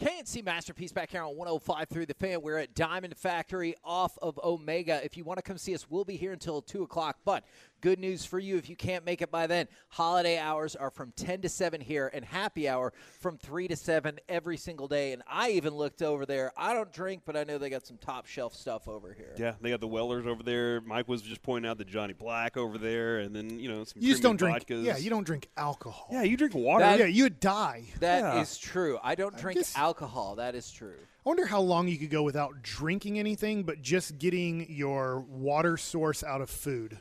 [0.00, 2.42] KNC Masterpiece back here on 105 through the fan.
[2.42, 5.00] We're at Diamond Factory off of Omega.
[5.04, 7.18] If you want to come see us, we'll be here until 2 o'clock.
[7.24, 7.44] But
[7.84, 9.68] good news for you if you can't make it by then.
[9.90, 14.18] Holiday hours are from 10 to 7 here, and happy hour from 3 to 7
[14.26, 15.12] every single day.
[15.12, 16.50] And I even looked over there.
[16.56, 19.34] I don't drink, but I know they got some top shelf stuff over here.
[19.36, 20.80] Yeah, they got the Wellers over there.
[20.80, 24.00] Mike was just pointing out the Johnny Black over there, and then you know some.
[24.02, 24.66] You just don't drink.
[24.66, 24.82] vodkas.
[24.82, 26.08] Yeah, you don't drink alcohol.
[26.10, 26.84] Yeah, you drink water.
[26.86, 27.84] That- yeah, you'd die.
[28.00, 28.70] That is Yeah.
[28.72, 28.98] true.
[29.02, 30.36] I don't drink guess- alcohol.
[30.36, 30.96] That is true.
[30.96, 35.76] I wonder how long you could go without drinking anything, but just getting your water
[35.76, 36.98] source out of food.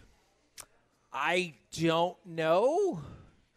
[1.14, 3.02] I don't know.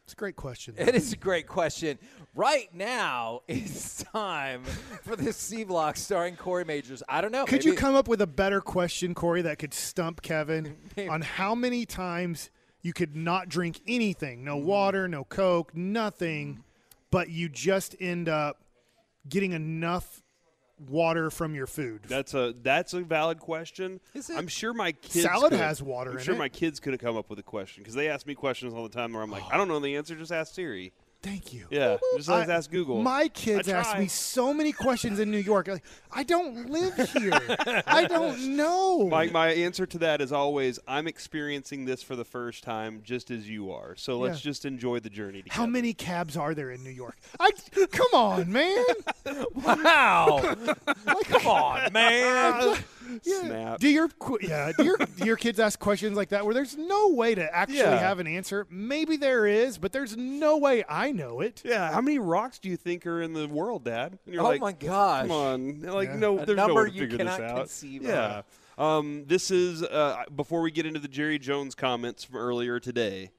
[0.05, 0.75] It's a great question.
[0.79, 1.99] It is a great question.
[2.35, 4.63] Right now, it's time
[5.03, 7.03] for the C Block starring Corey Mageors.
[7.09, 7.45] I don't know.
[7.45, 10.77] Could maybe- you come up with a better question, Corey, that could stump Kevin
[11.11, 12.51] on how many times
[12.83, 14.45] you could not drink anything?
[14.45, 14.67] No Mm-hmm.
[14.67, 16.63] water, no Coke, nothing,
[17.11, 18.63] but you just end up
[19.29, 20.23] getting enough
[20.89, 22.03] water from your food.
[22.09, 24.01] That's a that's a valid question.
[24.15, 24.37] Is it?
[24.37, 26.39] I'm sure my kids Salad could- has water I'm in sure it.
[26.39, 28.83] my kids could have come up with a question because they ask me questions all
[28.83, 30.15] the time where I'm like, I don't know the answer.
[30.15, 30.93] Just ask Siri.
[31.27, 31.67] Thank you.
[31.71, 33.03] Yeah, just let's I- ask Google.
[33.03, 35.67] My kids ask me so many questions in New York.
[35.67, 37.33] Like, I don't live here.
[37.87, 39.09] I don't know.
[39.09, 43.31] My, my answer to that is always I'm experiencing this for the first time just
[43.33, 43.97] as you are.
[43.97, 44.51] So let's Yeah.
[44.51, 45.57] just enjoy the journey together.
[45.61, 47.17] How many cabs are there in New York?
[47.41, 47.51] I
[47.91, 48.85] come on, man.
[49.55, 50.55] Wow.
[51.25, 52.77] Come on, man.
[53.25, 53.41] Yeah.
[53.41, 53.81] Snap.
[53.81, 54.73] Do your qu- yeah?
[54.77, 57.79] Do your do your kids ask questions like that where there's no way to actually
[57.79, 57.99] Yeah.
[57.99, 58.67] have an answer?
[58.71, 61.63] Maybe there is, but there's no way I know it.
[61.65, 64.19] Yeah, how many rocks do you think are in the world, Dad?
[64.25, 65.23] And you're Oh like, my gosh.
[65.23, 66.17] Come on, like Yeah.
[66.17, 67.57] no, A there's no number way to you figure this cannot out.
[67.59, 68.43] conceive yeah.
[68.79, 73.31] Um, this is uh, before we get into the Jerry Jones comments from earlier today.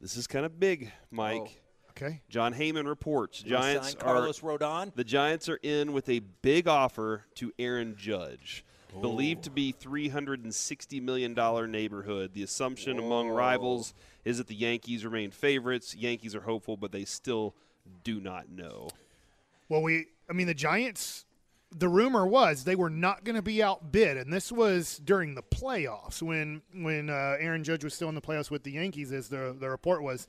[0.00, 1.40] This is kind of big, Mike.
[1.44, 1.48] Oh.
[1.96, 2.22] Okay.
[2.28, 4.92] Jon Heyman reports You Giants sign are Rodon.
[4.96, 8.64] the Giants are in with a big offer to Aaron Judge.
[8.94, 9.00] Oh.
[9.00, 11.34] Believed to be $360 million
[11.70, 12.32] neighborhood.
[12.32, 13.94] The assumption among rivals
[14.24, 15.94] is that the Yankees remain favorites.
[15.94, 17.54] Yankees are hopeful, but they still
[18.02, 18.88] do not know.
[19.68, 21.24] Well, we I mean the Giants.
[21.76, 25.42] The rumor was they were not going to be outbid, and this was during the
[25.42, 29.12] playoffs when when uh, Aaron Judge was still in the playoffs with the Yankees.
[29.12, 30.28] As the the report was,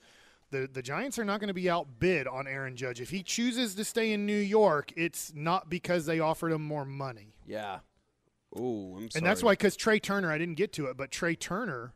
[0.50, 3.00] the the Giants are not going to be outbid on Aaron Judge.
[3.00, 6.86] If he chooses to stay in New York, it's not because they offered him more
[6.86, 7.36] money.
[7.46, 7.80] Yeah.
[8.58, 9.20] Oh, I'm sorry.
[9.20, 11.94] And that's why, because Trea Turner, I didn't get to it, but Trea Turner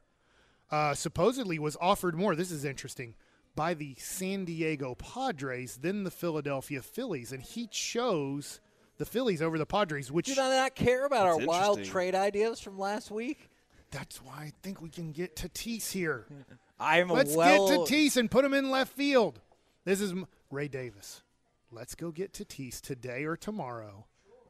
[0.71, 2.35] uh, supposedly was offered more.
[2.35, 3.15] This is interesting
[3.55, 8.59] by the San Diego Padres than the Philadelphia Phillies, and he chose
[8.97, 12.59] the Phillies over the Padres, which Do you not care about our wild trade ideas
[12.59, 13.49] from last week?
[13.91, 16.25] that's why I think we can get Tatis here.
[16.79, 17.67] I'm Let's well.
[17.67, 19.39] get Tatis and put him in left field.
[19.83, 20.13] This is
[20.51, 21.23] Ray Davis.
[21.71, 24.05] Let's go get Tatis today or tomorrow,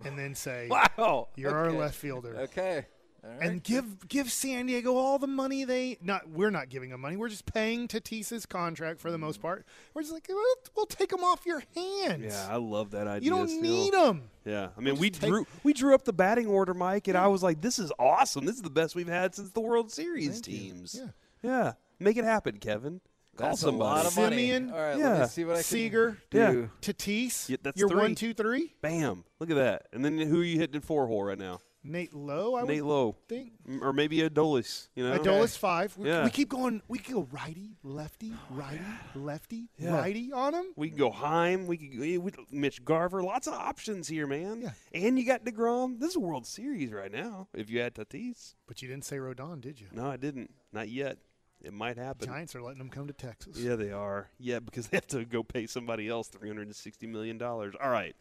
[0.05, 0.67] and then say,
[0.97, 1.29] Wow.
[1.35, 2.85] "You're our left fielder." Okay.
[3.21, 3.41] All right.
[3.49, 7.17] and give give San Diego all the money they not we're not giving them money.
[7.17, 9.65] We're just paying Tatis's contract for the most part.
[9.93, 10.41] We're just like we'll,
[10.73, 12.33] we'll take them off your hands.
[12.33, 13.25] Yeah, I love that idea.
[13.25, 13.61] you don't still.
[13.61, 14.29] need them.
[14.45, 17.09] Yeah, I mean, We'll we just take- drew we drew up the batting order, Mike,
[17.09, 18.45] and I was like, "This is awesome.
[18.45, 20.57] This is the best we've had since the World Series Thank you.
[20.57, 21.09] teams." Yeah.
[21.43, 23.01] yeah, make it happen, Kevin.
[23.39, 23.89] Call That's a somebody.
[23.95, 24.49] lot of money.
[24.49, 26.51] Semien, All right, let yeah, me see what I can Seager, Yeah.
[26.51, 26.69] do.
[26.81, 27.47] Tatis.
[27.49, 27.97] Yeah, that's your three.
[28.01, 28.75] one, two, three.
[28.81, 29.23] Bam!
[29.39, 29.87] Look at that.
[29.93, 31.59] And then who are you hitting in four hole right now?
[31.81, 32.57] Nate Lowe.
[32.57, 33.53] I Nate would Lowe, think.
[33.81, 34.89] Or maybe Adolis.
[34.95, 35.97] You know, Adolis five.
[35.97, 36.25] We, Yeah.
[36.25, 36.81] we keep going.
[36.89, 38.83] We can go righty, lefty, righty,
[39.15, 39.95] lefty, Yeah.
[39.97, 40.65] righty on him.
[40.75, 41.65] We can go Heim.
[41.67, 43.23] We could go we, Mitch Garver.
[43.23, 44.61] Lots of options here, man.
[44.61, 44.71] Yeah.
[44.93, 46.01] And you got Degrom.
[46.01, 47.47] This is a World Series right now.
[47.53, 49.87] If you had Tatis, But you didn't say Rodon, did you?
[49.93, 50.51] no, I didn't.
[50.73, 51.17] Not yet.
[51.61, 52.27] It might happen.
[52.27, 53.57] Giants are letting them come to Texas.
[53.57, 54.29] Yeah, they are.
[54.39, 57.75] Yeah, because they have to go pay somebody else three hundred and sixty million dollars.
[57.81, 58.15] All right.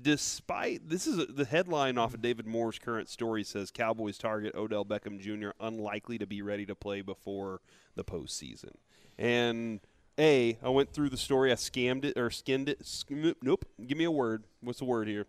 [0.00, 4.54] Despite this is a, the headline off of David Moore's current story says Cowboys target
[4.56, 5.50] Odell Beckham Jr.
[5.60, 7.60] unlikely to be ready to play before
[7.94, 8.72] the postseason,
[9.16, 9.80] and
[10.18, 11.52] A, I went through the story.
[11.52, 12.84] I scammed it or skinned it.
[12.84, 13.64] Skim, nope.
[13.86, 14.44] Give me a word.
[14.60, 15.26] What's the word here?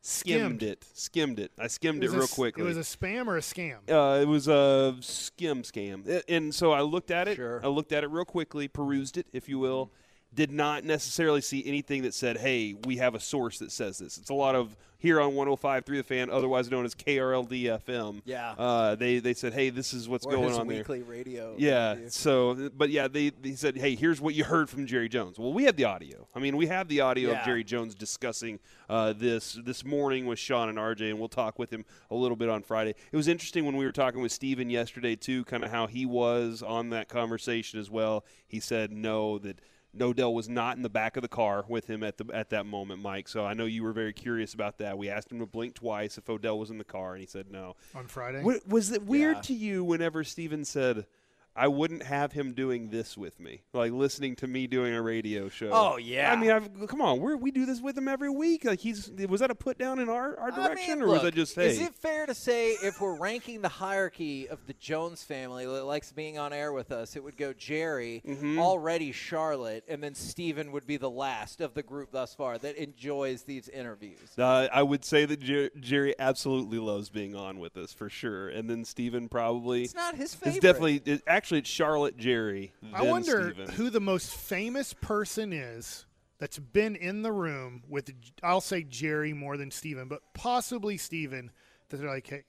[0.00, 0.62] Skimmed, Skimmed.
[0.62, 0.84] it.
[0.94, 1.52] Skimmed it.
[1.58, 2.62] I skimmed it, a real s- quickly.
[2.62, 3.78] It was a spam or a scam?
[3.90, 7.36] Uh, it was a skim scam, and so I looked at it.
[7.36, 7.60] Sure.
[7.64, 9.90] I looked at it real quickly, perused it, if you will.
[10.34, 14.18] Did not necessarily see anything that said, "Hey, we have a source that says this."
[14.18, 18.20] It's a lot of here on 105 through the fan, otherwise known as KRLD FM.
[18.26, 18.50] Yeah.
[18.58, 21.54] Uh, they they said, "Hey, this is what's Or going on there." weekly radio.
[21.56, 21.92] Yeah.
[21.92, 22.10] interview.
[22.10, 25.38] So, but yeah, they, they said, hey, here's what you heard from Jerry Jones.
[25.38, 26.26] Well, we have the audio.
[26.34, 27.38] I mean, we have the audio Yeah.
[27.38, 28.58] of Jerry Jones discussing
[28.90, 32.36] uh, this this morning with Shan and RJ, and we'll talk with him a little
[32.36, 32.94] bit on Friday.
[33.10, 36.04] It was interesting when we were talking with Stephen yesterday, too, kind of how he
[36.04, 38.26] was on that conversation as well.
[38.46, 39.60] He said no, that.
[40.00, 42.66] Odell was not in the back of the car with him at the at that
[42.66, 43.26] moment, Mike.
[43.28, 44.96] So I know you were very curious about that.
[44.98, 47.50] We asked him to blink twice if Odell was in the car, and he said
[47.50, 47.74] no.
[47.94, 48.42] on Friday.
[48.42, 49.42] Wa- Was it weird Yeah.
[49.42, 51.06] to you whenever Stephen said,
[51.56, 55.48] I wouldn't have him doing this with me, like listening to me doing a radio
[55.48, 55.70] show?
[55.72, 56.32] Oh, yeah.
[56.32, 58.64] I mean, I've, come on, we we do this with him every week.
[58.64, 61.14] Like he's was that a put down in our, our I direction, mean, or was
[61.14, 61.68] look, that just hey?
[61.70, 65.84] Is it fair to say if we're ranking the hierarchy of the Jones family that
[65.84, 68.58] likes being on air with us, it would go Jerry, Mm-hmm.
[68.58, 72.76] already Charlotte, and then Stephen would be the last of the group thus far that
[72.76, 74.18] enjoys these interviews.
[74.38, 78.48] Uh, I would say that Jer- Jerry absolutely loves being on with us for sure,
[78.48, 79.82] and then Stephen probably.
[79.84, 80.56] It's not his favorite.
[80.56, 82.72] It's definitely it, actually it's Charlotte, Jerry.
[82.92, 83.74] I wonder Stephen.
[83.74, 86.04] who the most famous person is
[86.38, 88.10] that's been in the room with.
[88.42, 91.50] I'll say Jerry more than Stephen, but possibly Stephen.
[91.88, 92.44] That they're like, hey,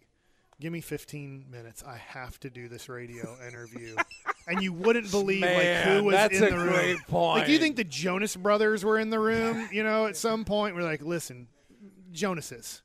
[0.60, 1.84] give me 15 minutes.
[1.88, 3.96] I have to do this radio interview.
[4.48, 6.68] and you wouldn't believe like who was that's in a the room.
[6.74, 7.40] great point.
[7.42, 9.70] Like you think the Jonas Brothers were in the room?
[9.72, 11.48] You know, at some point we're like, listen,
[12.12, 12.82] Jonases.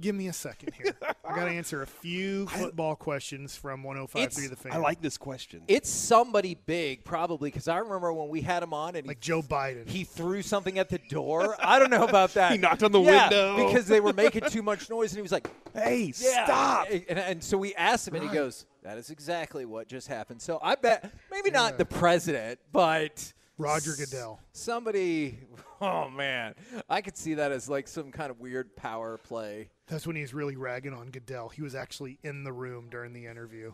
[0.00, 0.94] Give me a second here.
[1.24, 4.72] I got to answer a few football questions from 105 It's- the fan.
[4.72, 5.62] I like this question.
[5.68, 9.20] It's somebody big, probably, because I remember when we had him on and he like
[9.20, 9.88] Joe Biden.
[9.88, 11.56] he threw something at the door.
[11.58, 12.52] I don't know about that.
[12.52, 13.66] He knocked on the Yeah, window.
[13.66, 16.44] because they were making too much noise, and he was like, hey, Yeah.
[16.44, 16.88] stop!
[16.90, 20.40] And, and so we asked him, and he goes, "That is exactly what just happened."
[20.42, 24.40] So I bet maybe not the president, but Roger Goodell.
[24.52, 25.38] somebody.
[25.80, 26.54] Oh man,
[26.88, 29.68] I could see that as like some kind of weird power play.
[29.86, 31.50] That's when he's really ragging on Goodell.
[31.50, 33.72] He was actually in the room during the interview.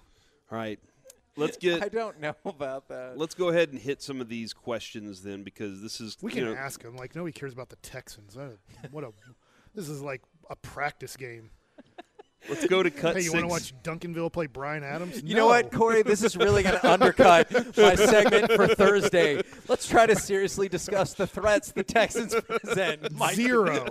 [0.52, 0.78] All right,
[1.36, 3.16] let's get I don't know about that.
[3.16, 6.42] Let's go ahead and hit some of these questions then, because this is We you
[6.42, 6.94] can know, ask him.
[6.94, 8.36] Like nobody cares about the Texans.
[8.90, 9.12] What a
[9.74, 11.50] this is like a practice game.
[12.48, 13.34] Let's go to cut Hey, you six.
[13.34, 15.22] want to watch Duncanville play Bryan Adams?
[15.24, 16.02] You know what, Corey?
[16.02, 19.42] This is really going to undercut my segment for Thursday.
[19.68, 23.12] Let's try to seriously discuss the threats the Texans present.
[23.12, 23.34] Mike.
[23.44, 23.86] Zero.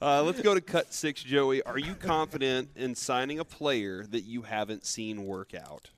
[0.00, 1.62] Uh, let's go to cut six, Joey.
[1.62, 5.90] Are you confident in signing a player that you haven't seen work out?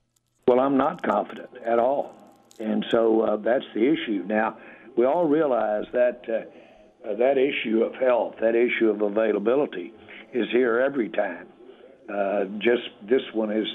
[0.49, 2.15] Well, I'm not confident at all.
[2.59, 4.25] And so uh, that's the issue.
[4.27, 4.59] Now,
[4.97, 9.93] we all realize that uh, uh, that issue of health, that issue of availability,
[10.33, 11.47] is here every time.
[12.13, 13.67] Uh, just this one is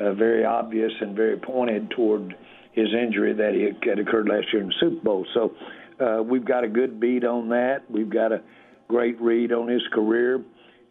[0.00, 2.34] uh, very obvious and very pointed toward
[2.72, 5.26] his injury that he had occurred last year in the Super Bowl.
[5.34, 5.54] So
[6.04, 7.88] uh, we've got a good beat on that.
[7.88, 8.42] We've got a
[8.88, 10.42] great read on his career.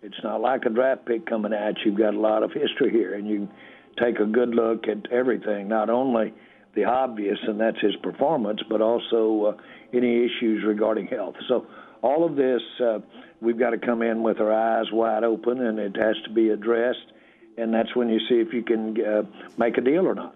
[0.01, 1.91] It's not like a draft pick coming at you.
[1.91, 3.49] You've got a lot of history here, and you
[4.01, 6.33] take a good look at everything, not only
[6.75, 9.61] the obvious, and that's his performance, but also uh,
[9.93, 11.35] any issues regarding health.
[11.47, 11.67] So
[12.01, 12.99] all of this, uh,
[13.43, 16.49] we've got to come in with our eyes wide open, and it has to be
[16.49, 17.11] addressed.
[17.57, 19.23] And that's when you see if you can uh,
[19.57, 20.35] make a deal or not.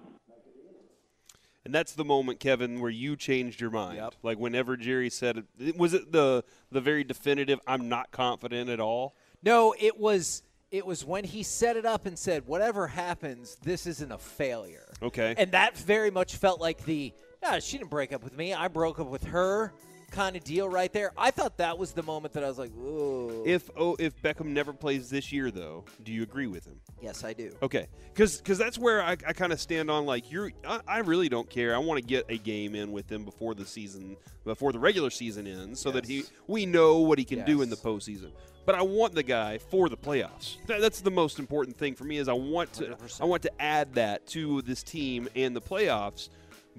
[1.65, 3.97] And that's the moment, Kevin, where you changed your mind.
[3.97, 4.15] Yep.
[4.23, 7.59] Like whenever Jerry said it, was it the the very definitive?
[7.67, 9.15] I'm not confident at all.
[9.43, 13.85] No, it was it was when he set it up and said, "Whatever happens, this
[13.85, 15.35] isn't a failure." Okay.
[15.37, 18.53] And that very much felt like the, "Yeah, she didn't break up with me.
[18.53, 19.73] I broke up with her."
[20.11, 21.11] Kind of deal right there.
[21.17, 24.45] I thought that was the moment that I was like, "Ooh." If oh, if Beckham
[24.45, 26.79] never plays this year, though, do you agree with him?
[27.01, 27.53] yes, I do.
[27.61, 30.51] Okay, because because that's where I, I kind of stand on like you're.
[30.65, 31.75] I, I really don't care.
[31.75, 35.09] I want to get a game in with him before the season, before the regular
[35.09, 38.31] season ends, so that he we know what he can do in the postseason.
[38.65, 40.57] But I want the guy for the playoffs.
[40.67, 42.17] That, that's the most important thing for me.
[42.17, 43.21] Is I want to 100%.
[43.21, 46.29] I want to add that to this team and the playoffs.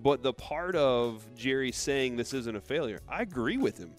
[0.02, 3.92] But the part of Jerry saying this isn't a failure, I agree with him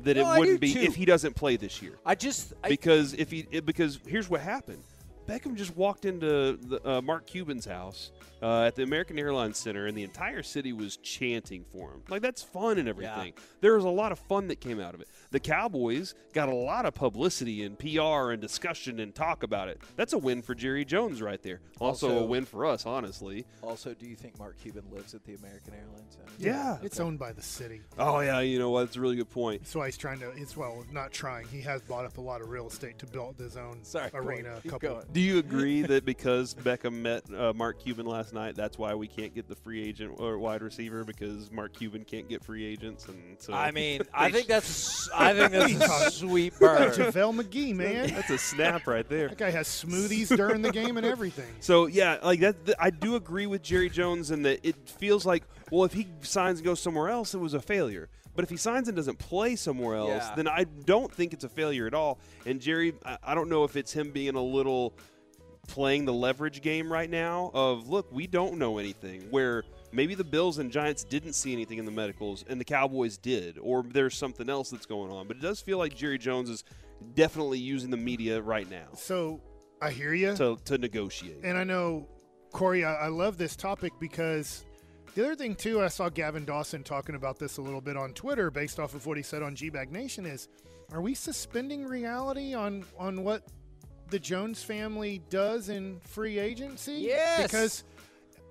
[0.00, 0.80] that No, it wouldn't be too.
[0.80, 4.28] if he doesn't play this year I just I, because if he it, because here's
[4.28, 4.82] what happened
[5.26, 9.86] Beckham just walked into the, uh, Mark Cuban's house uh, at the American Airlines Center,
[9.86, 12.02] and the entire city was chanting for him.
[12.08, 13.32] Like that's fun and everything.
[13.60, 15.08] There was a lot of fun that came out of it.
[15.30, 19.80] The Cowboys got a lot of publicity and PR and discussion and talk about it.
[19.96, 21.60] That's a win for Jerry Jones right there.
[21.80, 23.44] Also, Also- a win for us, honestly.
[23.62, 26.32] Also, do you think Mark Cuban lives at the American Airlines Center?
[26.38, 27.80] Yeah, it's owned by the city.
[27.98, 28.80] Oh yeah, you know what?
[28.86, 29.62] That's a really good point.
[29.62, 30.30] That's why he's trying to.
[30.30, 31.46] It's well, not trying.
[31.48, 34.54] He has bought up a lot of real estate to build his own Sorry, arena.
[34.56, 34.88] A Keep couple.
[34.90, 35.06] going.
[35.12, 39.08] Do you agree that because Beckham met uh, Mark Cuban last night, that's why we
[39.08, 43.06] can't get the free agent or wide receiver because Mark Cuban can't get free agents,
[43.06, 46.92] and so I mean, I think that's I think that's a sweet bird.
[46.92, 48.08] JaVale McGee, man.
[48.14, 49.28] that's a snap right there.
[49.28, 51.52] that guy has smoothies during the game and everything.
[51.60, 52.64] So yeah, like that.
[52.66, 56.06] th- I do agree with Jerry Jones in that it feels like, well, if he
[56.20, 58.08] signs and goes somewhere else, it was a failure.
[58.34, 60.34] But if he signs and doesn't play somewhere else, Yeah.
[60.36, 62.18] then I don't think it's a failure at all.
[62.44, 64.92] And Jerry, I, I don't know if it's him being a little
[65.68, 69.22] playing the leverage game right now of look, we don't know anything.
[69.30, 69.64] Where
[69.96, 73.58] maybe the Bills and Giants didn't see anything in the medicals and the Cowboys did,
[73.60, 75.26] or there's something else that's going on.
[75.26, 76.62] But it does feel like Jerry Jones is
[77.14, 79.40] definitely using the media right now So
[79.82, 81.40] I hear you, to, to negotiate.
[81.42, 82.06] and I know
[82.52, 82.84] Corey.
[82.84, 84.64] I, I love this topic because
[85.14, 88.12] the other thing too, I saw Gavin Dawson talking about this a little bit on
[88.12, 90.24] Twitter, based off of what he said on G Bag Nation.
[90.26, 90.48] Is
[90.92, 93.42] are we suspending reality on on what
[94.08, 96.92] the Jones family does in free agency?
[96.94, 97.42] Yes.
[97.42, 97.84] because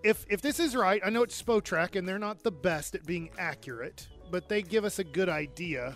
[0.05, 3.05] if if this is right, I know it's Spotrac and they're not the best at
[3.05, 5.95] being accurate, but they give us a good idea.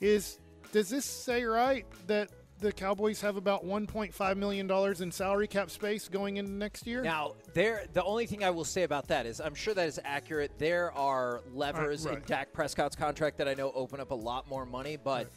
[0.00, 0.38] Is
[0.72, 2.28] does this say right that
[2.60, 7.02] the Cowboys have about 1.5 million dollars in salary cap space going into next year?
[7.02, 7.84] Now, there.
[7.92, 10.52] The only thing I will say about that is, I'm sure that is accurate.
[10.58, 12.26] There are levers Uh, in right.
[12.26, 15.30] Dak Prescott's contract that I know open up a lot more money, but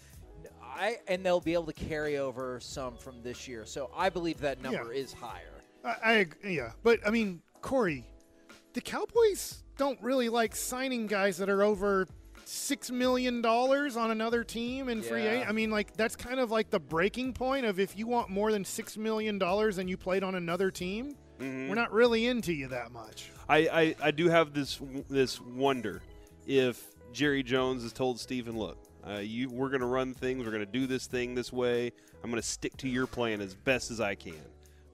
[0.61, 3.65] I and they'll be able to carry over some from this year.
[3.65, 5.61] So I believe that number is higher.
[5.85, 8.05] I, I yeah, but I mean, Corey,
[8.73, 12.07] the Cowboys don't really like signing guys that are over
[12.45, 15.31] six million dollars on another team in free Yeah.
[15.33, 15.49] agent.
[15.49, 18.51] I mean, like that's kind of like the breaking point of if you want more
[18.51, 22.67] than six million dollars and you played on another team, we're not really into you
[22.67, 23.31] that much.
[23.49, 26.01] I, I, I do have this this wonder
[26.45, 28.77] if Jerry Jones has told Stephen, look,
[29.07, 31.91] uh, you we're going to run things, we're going to do this thing this way.
[32.23, 34.35] I'm going to stick to your plan as best as I can,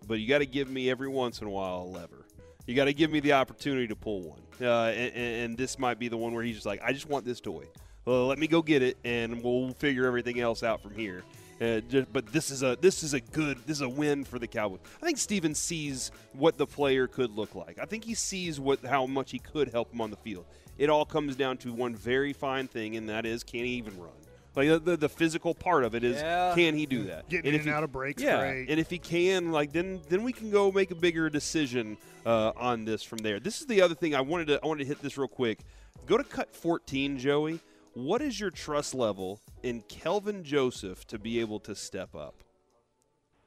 [0.08, 2.27] but you got to give me every once in a while a lever.
[2.68, 6.00] You got to give me the opportunity to pull one, uh, and, and this might
[6.00, 7.64] be the one where he's just like, I just want this toy.
[8.04, 11.24] Well, let me go get it, and we'll figure everything else out from here.
[11.62, 14.38] Uh, just, but this is a this is a good this is a win for
[14.38, 14.82] the Cowboys.
[15.02, 17.80] I think Stephen sees what the player could look like.
[17.80, 20.46] I think he sees what how much he could help him on the field.
[20.78, 23.98] It all comes down to one very fine thing, and that is can he even
[23.98, 24.12] run?
[24.58, 26.54] Like the, the, the physical part of it is Yeah.
[26.56, 27.30] can he do that?
[27.30, 28.40] Getting And in if and he- out of breaks, yeah.
[28.40, 28.70] great.
[28.72, 31.96] And if he can, like then then we can go make a bigger decision
[32.26, 33.40] uh, on this from there.
[33.40, 35.60] This is the other thing I wanted to I wanted to hit this real quick.
[36.08, 37.60] Go to cut 14, Joey.
[37.94, 42.36] What is your trust level in Kelvin Joseph to be able to step up?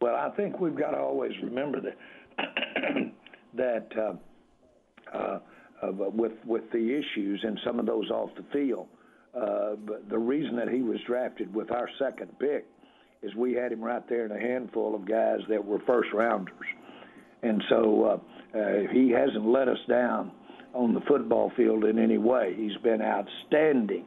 [0.00, 1.96] Well, I think we've got to always remember that
[3.56, 5.38] that uh, uh,
[5.82, 8.86] uh, with with the issues and some of those off the field,
[9.34, 9.76] uh,
[10.08, 12.66] the reason that he was drafted with our second pick
[13.22, 16.54] is we had him right there in a handful of guys that were first rounders,
[17.42, 18.04] and so
[18.54, 20.32] uh, uh, he hasn't let us down
[20.74, 22.54] on the football field in any way.
[22.56, 24.04] He's been outstanding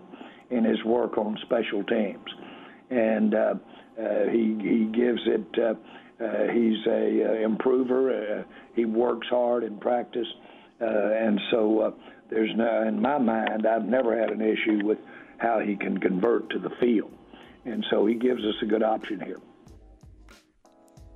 [0.50, 2.30] in his work on special teams,
[2.90, 3.54] and uh,
[4.00, 5.60] uh, he he gives it.
[5.60, 5.74] Uh,
[6.24, 8.40] uh, he's a uh, improver.
[8.40, 8.44] Uh,
[8.76, 10.28] he works hard in practice,
[10.82, 11.92] uh, and so uh,
[12.30, 12.84] there's no.
[12.88, 14.98] In my mind, I've never had an issue with
[15.38, 17.12] how he can convert to the field,
[17.66, 19.40] and so he gives us a good option here.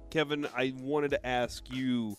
[0.10, 2.16] Kevin, I wanted to ask you,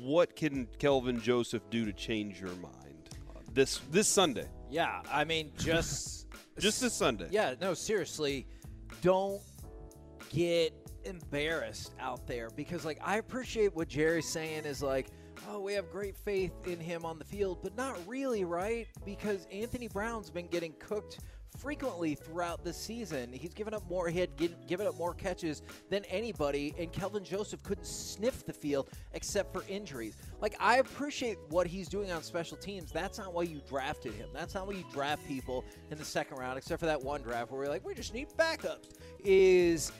[0.00, 3.10] what can Kelvin Joseph do to change your mind
[3.52, 4.48] this this Sunday?
[4.70, 6.24] Yeah, I mean, just
[6.58, 7.28] Just this Sunday.
[7.30, 8.46] Yeah, no, seriously,
[9.02, 9.40] don't
[10.30, 10.72] get
[11.04, 15.08] embarrassed out there because, like, I appreciate what Jerry's saying is like,
[15.48, 18.86] oh, we have great faith in him on the field, but not really, right?
[19.04, 21.20] Because Anthony Brown's been getting cooked
[21.58, 23.32] frequently throughout the season.
[23.32, 27.86] He's given up more, gi- given up more catches than anybody, and Kelvin Joseph couldn't
[27.86, 30.16] sniff the field except for injuries.
[30.40, 32.90] Like, I appreciate what he's doing on special teams.
[32.90, 34.28] That's not why you drafted him.
[34.32, 37.50] That's not why you draft people in the second round, except for that one draft
[37.50, 38.90] where we're like, we just need backups.
[39.24, 39.92] Is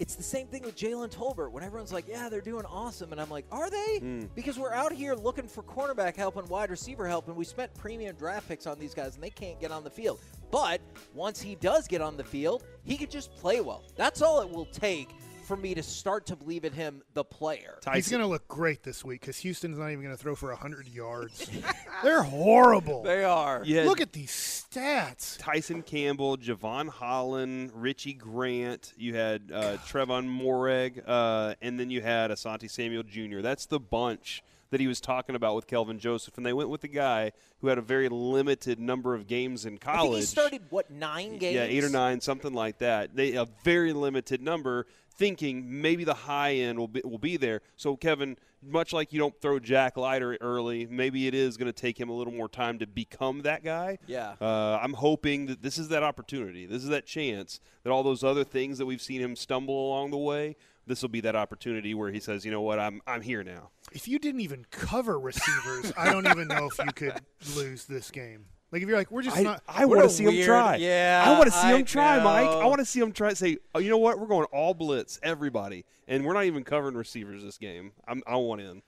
[0.00, 1.52] it's the same thing with Jalen Tolbert.
[1.52, 4.22] When everyone's like, "Yeah, they're doing awesome," and I'm like, "Are they?" Hmm.
[4.34, 7.72] Because we're out here looking for cornerback help and wide receiver help, and we spent
[7.74, 10.18] premium draft picks on these guys, and they can't get on the field.
[10.50, 10.80] But
[11.14, 13.84] once he does get on the field, he could just play well.
[13.94, 15.10] That's all it will take
[15.50, 17.80] for me to start to believe in him, the player.
[17.92, 20.50] He's going to look great this week because Houston's not even going to throw for
[20.50, 21.50] 100 yards.
[22.04, 23.02] They're horrible.
[23.02, 23.62] They are.
[23.64, 23.82] Yeah.
[23.82, 25.36] Look at these stats.
[25.40, 28.94] Tyson Campbell, Jevon Holland, Richie Grant.
[28.96, 33.40] You had uh, Tre'von Moehrig, uh, and then you had Asante Samuel Jr.
[33.40, 36.80] That's the bunch that he was talking about with Kelvin Joseph, and they went with
[36.80, 40.20] the guy who had a very limited number of games in college.
[40.20, 41.54] He started what nine games?
[41.54, 43.14] Yeah, eight or nine, something like that.
[43.14, 44.86] They a very limited number,
[45.16, 47.60] thinking maybe the high end will be will be there.
[47.76, 51.72] So Kevin, much like you don't throw Jack Leiter early, maybe it is going to
[51.72, 53.98] take him a little more time to become that guy.
[54.06, 54.34] Yeah.
[54.40, 56.66] Uh, I'm hoping that this is that opportunity.
[56.66, 60.10] This is that chance that all those other things that we've seen him stumble along
[60.10, 60.56] the way.
[60.90, 62.80] This will be that opportunity where he says, "You know what?
[62.80, 66.84] I'm I'm here now." If you didn't even cover receivers, I don't even know if
[66.84, 67.20] you could
[67.54, 68.46] lose this game.
[68.72, 69.62] Like if you're like, we're just I, not.
[69.68, 70.76] I want to see him try.
[70.76, 72.48] yeah, I want to see I him try, Mike.
[72.48, 73.28] I want to see him try.
[73.28, 74.18] And say, oh, you know what?
[74.18, 77.92] We're going all blitz, everybody, and we're not even covering receivers this game.
[78.08, 78.82] I'm, I want in.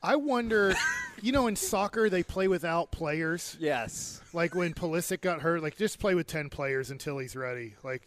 [0.00, 0.76] I wonder,
[1.22, 3.56] you know, in soccer they play without players.
[3.58, 4.20] Yes.
[4.32, 7.74] Like when Pulisic got hurt, like just play with ten players until he's ready.
[7.82, 8.02] Like,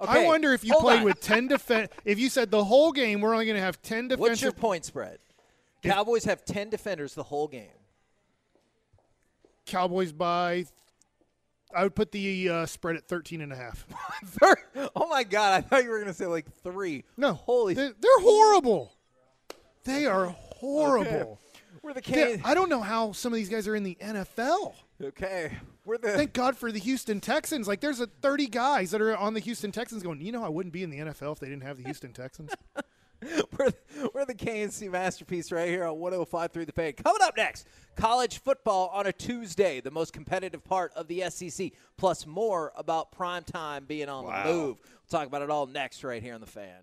[0.00, 1.04] Okay, I wonder if you hold played on.
[1.04, 1.90] with ten defense.
[2.04, 4.20] If you said the whole game we're only going to have ten defensive.
[4.20, 5.18] What's your point spread?
[5.82, 7.68] Cowboys have ten defenders the whole game.
[9.66, 10.64] Cowboys by.
[11.74, 13.86] I would put the uh, spread at 13 and a half.
[14.96, 15.52] oh my god!
[15.52, 17.04] I thought you were going to say like three.
[17.16, 17.74] No, holy.
[17.74, 18.92] they're, they're horrible.
[19.84, 21.40] They are horrible.
[21.82, 24.74] We're the Can- I don't know how some of these guys are in the NFL.
[25.02, 26.10] Okay, we're the.
[26.12, 27.66] Thank God for the Houston Texans.
[27.66, 30.48] Like, there's a 30 guys that are on the Houston Texans going, you know, I
[30.48, 32.50] wouldn't be in the NFL if they didn't have the Houston Texans.
[33.22, 33.70] we're,
[34.14, 36.92] we're the KNC masterpiece right here on 105.3 The Fan.
[36.92, 37.66] Coming up next,
[37.96, 43.10] college football on a Tuesday, the most competitive part of the SEC, plus more about
[43.10, 44.42] prime time being on Wow.
[44.46, 44.76] the move.
[44.82, 46.82] We'll talk about it all next right here on The Fan.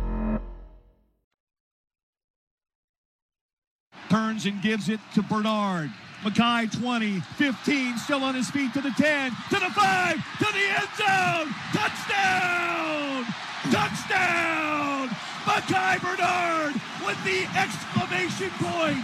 [4.11, 5.89] Turns and gives it to Bernard.
[6.25, 10.67] Mackay 20, 15, still on his feet to the 10, to the 5, to the
[10.67, 11.55] end zone.
[11.71, 13.25] Touchdown!
[13.71, 15.09] Touchdown!
[15.47, 16.73] Mackay Bernard
[17.05, 19.01] with the exclamation point.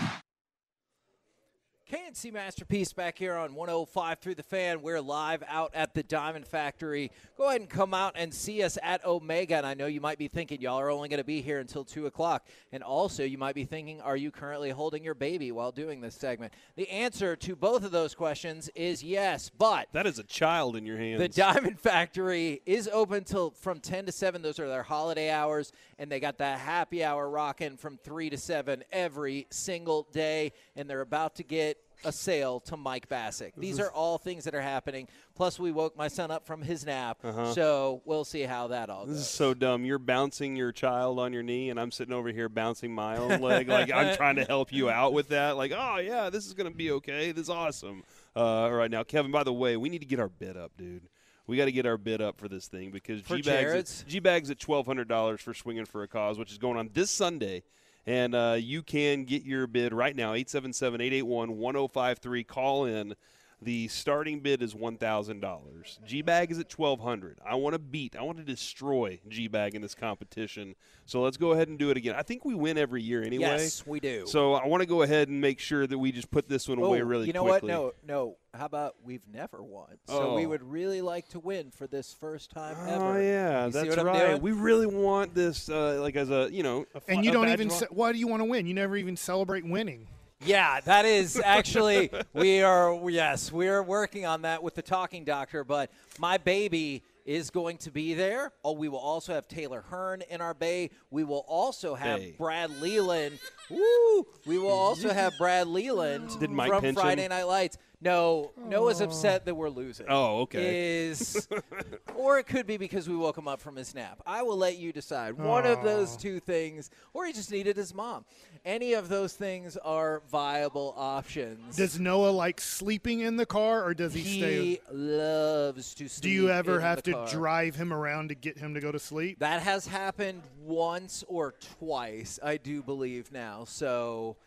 [2.07, 4.81] KNC Masterpiece back here on 105 through the fan.
[4.81, 7.11] We're live out at the Diamond Factory.
[7.37, 9.55] Go ahead and come out and see us at Omega.
[9.55, 11.83] And I know you might be thinking y'all are only going to be here until
[11.83, 12.47] 2 o'clock.
[12.71, 16.15] And also, you might be thinking, are you currently holding your baby while doing this
[16.15, 16.53] segment?
[16.77, 19.51] The answer to both of those questions is yes.
[19.57, 21.19] But That is a child in your hands.
[21.19, 24.41] the Diamond Factory is open till from 10 to 7.
[24.41, 28.37] Those are their holiday hours, and they got that happy hour rocking from 3 to
[28.37, 30.53] 7 every single day.
[30.77, 33.53] And they're about to get a sale to Mike Bassick.
[33.57, 35.07] These are all things that are happening.
[35.36, 37.53] Plus, we woke my son up from his nap, Uh-huh.
[37.53, 39.15] so we'll see how that all Goes.
[39.15, 39.83] This is so dumb.
[39.86, 43.41] You're bouncing your child on your knee, and I'm sitting over here bouncing my own
[43.41, 43.67] leg.
[43.77, 45.57] Like I'm trying to help you out with that.
[45.57, 47.31] Like, oh yeah, this is gonna be okay.
[47.31, 48.03] This is awesome.
[48.36, 49.31] Uh, right now, Kevin.
[49.31, 51.03] By the way, we need to get our bid up, dude.
[51.47, 54.51] We got to get our bid up for this thing because G bags G bags
[54.51, 57.63] at twelve hundred dollars for swinging for a cause, which is going on this Sunday.
[58.07, 62.47] And uh, you can get your bid right now, 877-881-1053.
[62.47, 63.13] Call in.
[63.59, 65.99] The starting bid is one thousand dollars.
[66.05, 67.39] G Bag is at twelve hundred.
[67.43, 68.15] I want to beat.
[68.15, 70.75] I want to destroy G Bag in this competition.
[71.07, 72.13] So let's go ahead and do it again.
[72.15, 73.45] I think we win every year anyway.
[73.47, 74.27] Yes, we do.
[74.27, 76.77] So I want to go ahead and make sure that we just put this one
[76.79, 77.27] Oh, away really quickly.
[77.27, 77.69] you know quickly.
[77.73, 77.95] what?
[78.05, 78.35] No, no.
[78.53, 79.97] How about we've never won?
[80.07, 80.49] So we Oh.
[80.49, 83.03] would really like to win for this first time Oh ever.
[83.17, 84.27] Oh yeah, You see that's what I'm right.
[84.27, 84.41] doing?
[84.43, 87.49] We really want this, uh, like as a you know, a And you a don't
[87.49, 87.67] even.
[87.67, 88.67] of Ce- why do you want to win?
[88.67, 90.07] You never even celebrate winning.
[90.45, 95.23] Yeah, that is actually we are yes, we are working on that with the talking
[95.23, 98.54] doctor, but my baby is going to be there.
[98.63, 100.91] Oh, we will also have Taylor Hearn in our bay.
[101.12, 102.36] We will also have Bay.
[102.38, 103.39] Brad Leland.
[103.69, 104.26] Woo!
[104.45, 107.04] We will also have Brad Leland Did Mike from pinch him?
[107.04, 107.78] Friday Night Lights.
[107.99, 110.05] No, Noah's upset that we're losing.
[110.07, 111.07] Oh, okay.
[111.07, 111.47] Is
[112.15, 114.21] or it could be because we woke him up from his nap.
[114.25, 115.33] I will let you decide.
[115.33, 118.25] One of those two things, or he just needed his mom.
[118.63, 121.75] Any of those things are viable options.
[121.75, 124.62] Does Noah like sleeping in the car, or does he, stay?
[124.62, 126.23] he loves to sleep.
[126.23, 127.27] Do you ever in have to car.
[127.27, 129.39] drive him around to get him to go to sleep?
[129.39, 133.63] That has happened once or twice, I do believe now.
[133.63, 134.38] So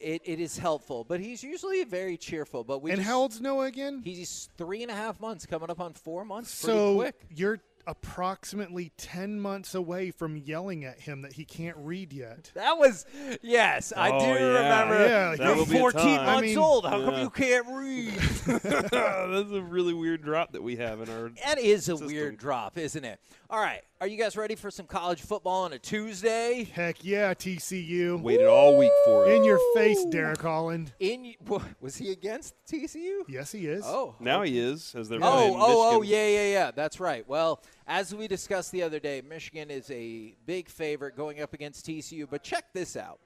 [0.00, 2.64] it, it is helpful, but he's usually very cheerful.
[2.64, 4.02] But we and just- how old's Noah again?
[4.04, 6.50] He's three and a half months, coming up on four months.
[6.52, 7.14] So quick.
[7.34, 12.50] you're approximately 10 months away from yelling at him that he can't read yet.
[12.54, 13.06] That was
[13.42, 14.32] yes, I Oh, do yeah.
[14.32, 14.94] remember.
[15.06, 16.84] Yeah, You're That'll be a 14 months I mean- old.
[16.86, 18.12] How come you can't read?
[18.46, 21.30] That's a really weird drop that we have in our.
[21.44, 22.06] that is a System.
[22.08, 23.20] weird drop, isn't it?
[23.48, 26.64] All right, are you guys ready for some college football on a Tuesday?
[26.74, 28.20] Heck yeah, TCU.
[28.20, 29.34] Waited all week for it.
[29.36, 30.92] In your face, Derek Holland.
[31.00, 31.34] In
[31.80, 33.20] was he against TCU?
[33.26, 33.84] Yes, he is.
[33.86, 35.58] Oh, Now he is, as they're Oh, playing oh,
[35.96, 36.18] oh, Michigan.
[36.18, 36.70] yeah, yeah, yeah.
[36.72, 37.26] That's right.
[37.26, 41.86] Well, as we discussed the other day, Michigan is a big favorite going up against
[41.86, 42.26] TCU.
[42.28, 43.18] But check this out.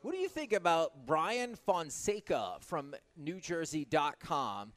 [0.00, 4.72] What do you think about Brian Fonseca from NewJersey.com?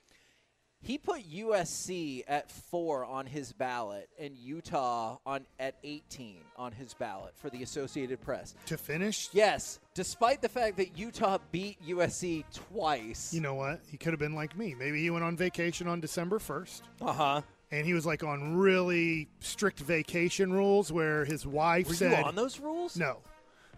[0.82, 6.94] He put USC at four on his ballot and Utah on at 18 on his
[6.94, 8.56] ballot for the Associated Press.
[8.68, 13.34] To finish, Yes, despite the fact that Utah beat USC twice.
[13.34, 13.82] you know what?
[13.92, 14.74] He could have been like me.
[14.74, 16.82] Maybe he went on vacation on December 1st.
[17.02, 17.42] uh huh.
[17.72, 22.26] And he was like on really strict vacation rules where his wife Were said, you
[22.26, 22.98] on those rules?
[22.98, 23.18] No.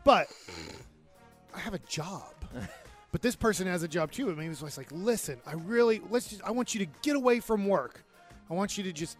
[0.05, 0.27] But
[1.53, 2.33] I have a job.
[3.11, 4.27] but this person has a job too.
[4.29, 7.15] And maybe his wife's like, listen, I really let's just I want you to get
[7.15, 8.03] away from work.
[8.49, 9.17] I want you to just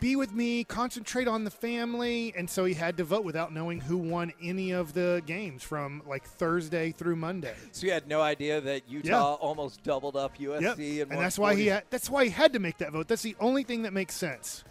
[0.00, 2.34] be with me, concentrate on the family.
[2.36, 6.02] And so he had to vote without knowing who won any of the games from
[6.06, 7.54] like Thursday through Monday.
[7.72, 9.22] So you had no idea that Utah Yeah.
[9.22, 10.78] almost doubled up USC Yep.
[11.04, 13.08] and, And that's why he had, that's why he had to make that vote.
[13.08, 14.64] That's the only thing that makes sense.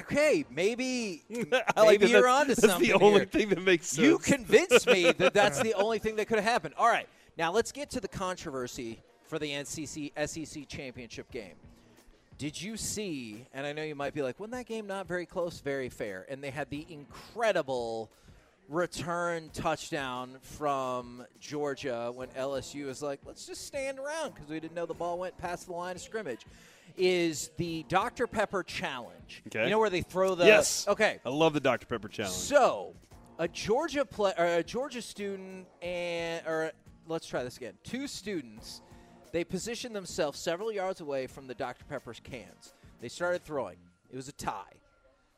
[0.00, 1.22] Okay, maybe
[1.76, 3.24] I like maybe you're that's, onto that's the only here.
[3.26, 3.98] thing that makes sense.
[4.06, 6.74] You convinced me that that's the only thing that could have happened.
[6.78, 11.54] All right, now let's get to the controversy for the NCC SEC championship game.
[12.38, 13.46] Did you see?
[13.52, 15.60] And I know you might be like, "Wasn't that game not very close?
[15.60, 18.10] Very fair." And they had the incredible
[18.68, 24.74] return touchdown from Georgia when LSU was like, "Let's just stand around" because we didn't
[24.74, 26.44] know the ball went past the line of scrimmage.
[26.96, 29.42] Is the Dr Pepper challenge?
[29.48, 29.64] Okay.
[29.64, 30.86] You know where they throw the yes.
[30.88, 31.18] Okay.
[31.24, 32.34] I love the Dr Pepper challenge.
[32.34, 32.94] So,
[33.38, 36.72] a Georgia play, a Georgia student and or
[37.06, 37.74] let's try this again.
[37.82, 38.82] Two students,
[39.32, 42.74] they positioned themselves several yards away from the Dr Pepper's cans.
[43.00, 43.76] They started throwing.
[44.10, 44.72] It was a tie.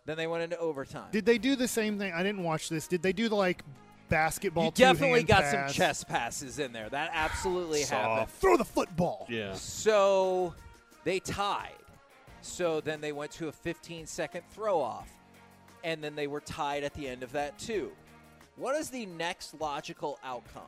[0.04, 1.08] Then they went into overtime.
[1.10, 2.12] Did they do the same thing?
[2.12, 2.86] I didn't watch this.
[2.86, 3.62] Did they do the like
[4.08, 4.66] basketball?
[4.66, 5.52] you definitely got pass?
[5.52, 6.88] some chest passes in there.
[6.88, 8.30] That absolutely happened.
[8.30, 9.26] Throw the football.
[9.28, 9.54] yeah.
[9.54, 10.54] So
[11.04, 11.72] they tied.
[12.42, 15.10] So then they went to a 15 second throw off.
[15.82, 17.92] And then they were tied at the end of that, too.
[18.56, 20.62] What is the next logical outcome?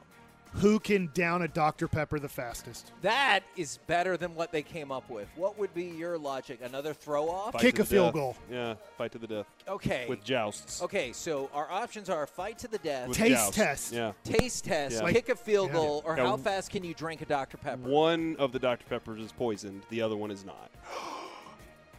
[0.54, 2.92] Who can down a Dr Pepper the fastest?
[3.02, 5.28] That is better than what they came up with.
[5.36, 6.60] What would be your logic?
[6.62, 7.52] Another throw off?
[7.52, 8.14] Fight Kick a field death.
[8.14, 8.36] goal.
[8.50, 10.06] Yeah, fight to the death Okay.
[10.08, 10.82] with jousts.
[10.82, 13.54] Okay, so our options are fight to the death, With Taste joust.
[13.54, 13.92] test.
[13.92, 14.12] Yeah.
[14.24, 15.12] taste test, Yeah.
[15.12, 15.74] kick a field Yeah.
[15.74, 16.24] goal, or Yeah.
[16.26, 17.56] how fast can you drink a Dr.
[17.56, 17.88] Pepper?
[17.88, 19.82] One of the Dr Peppers is poisoned.
[19.90, 20.70] The other one is not.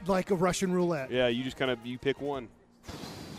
[0.08, 1.12] Like a Russian roulette.
[1.12, 2.48] Yeah, you just kind of you pick one.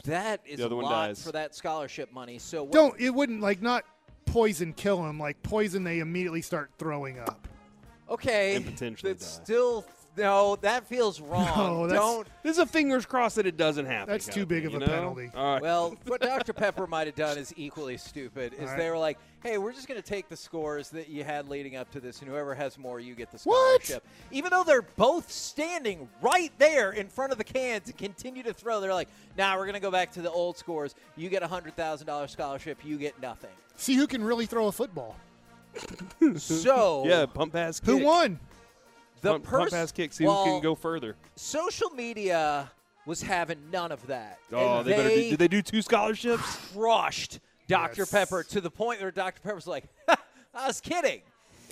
[0.04, 1.22] That is The other a one lot dies.
[1.24, 2.38] for that scholarship money.
[2.38, 3.84] So what, Don't it wouldn't like not
[4.32, 5.18] poison kill him.
[5.18, 7.46] Like poison they immediately start throwing up.
[8.08, 9.44] okay, And potentially that's die.
[9.44, 9.84] still
[10.20, 10.56] no.
[10.56, 11.46] That feels wrong.
[11.56, 12.28] No, that's- Don't.
[12.42, 14.12] This is a fingers crossed that it doesn't happen.
[14.12, 14.86] That's too big of a know?
[14.86, 15.30] penalty.
[15.34, 15.62] All right.
[15.62, 16.52] Well, what Dr.
[16.52, 18.54] Pepper might have done is equally stupid.
[18.54, 18.78] Is All right.
[18.78, 21.76] they were like, "Hey, we're just going to take the scores that you had leading
[21.76, 23.82] up to this, and whoever has more, you get the scholarship." What?
[23.84, 28.42] scholarship." Even though they're both standing right there in front of the cans and continue
[28.44, 30.94] to throw, they're like, "Nah, we're going to go back to the old scores.
[31.16, 32.78] You get a hundred thousand dollars scholarship.
[32.84, 35.16] You get nothing." See who can really throw a football.
[36.36, 37.80] So yeah, pump pass.
[37.84, 38.38] Who won?
[39.20, 41.16] The pump, pump pass kick, see well, who can go further.
[41.36, 42.70] Social media
[43.06, 44.38] was having none of that.
[44.52, 45.08] Oh, And they, better.
[45.08, 46.72] Do, did they do two scholarships?
[46.72, 48.02] crushed Dr.
[48.02, 48.10] Yes.
[48.10, 49.40] Pepper to the point where Dr.
[49.40, 49.84] Pepper's like,
[50.54, 51.22] I was kidding.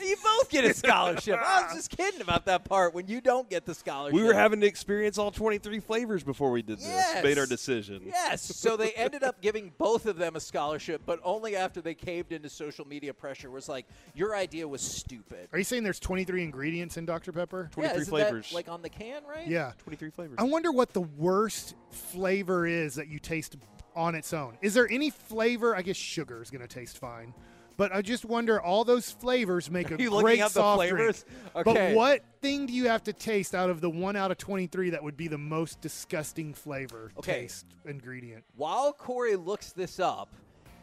[0.02, 1.38] You both get a scholarship.
[1.42, 4.14] I was just kidding about that part when you don't get the scholarship.
[4.14, 7.22] We were having to experience all 23 flavors before we did this.
[7.22, 8.02] Made our decision.
[8.06, 8.42] Yes.
[8.42, 12.32] So they ended up giving both of them a scholarship, but only after they caved
[12.32, 13.50] into social media pressure.
[13.50, 15.48] Was like, your idea was stupid.
[15.52, 17.32] Are you saying there's 23 ingredients in Dr.
[17.32, 17.70] Pepper?
[17.72, 18.48] 23 yeah, isn't flavors.
[18.50, 19.46] That, like on the can, right?
[19.46, 19.72] Yeah.
[19.78, 20.36] 23 flavors.
[20.38, 23.56] I wonder what the worst flavor is that you taste
[23.94, 24.56] on its own.
[24.62, 25.74] Is there any flavor?
[25.74, 27.34] I guess sugar is going to taste fine.
[27.78, 31.24] But I just wonder, all those flavors make a you looking great the soft flavors?
[31.54, 31.66] drink.
[31.68, 31.92] Okay.
[31.92, 34.90] But what thing do you have to taste out of the one out of 23
[34.90, 37.42] that would be the most disgusting flavor, Okay.
[37.42, 38.42] taste, ingredient?
[38.56, 40.28] While Corey looks this up,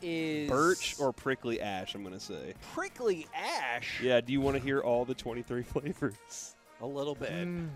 [0.02, 2.54] is Birch or prickly ash, I'm going to say.
[2.74, 4.00] prickly ash?
[4.02, 6.56] Yeah, do you want to hear all the 23 flavors?
[6.82, 7.32] A little bit.
[7.32, 7.68] Mm.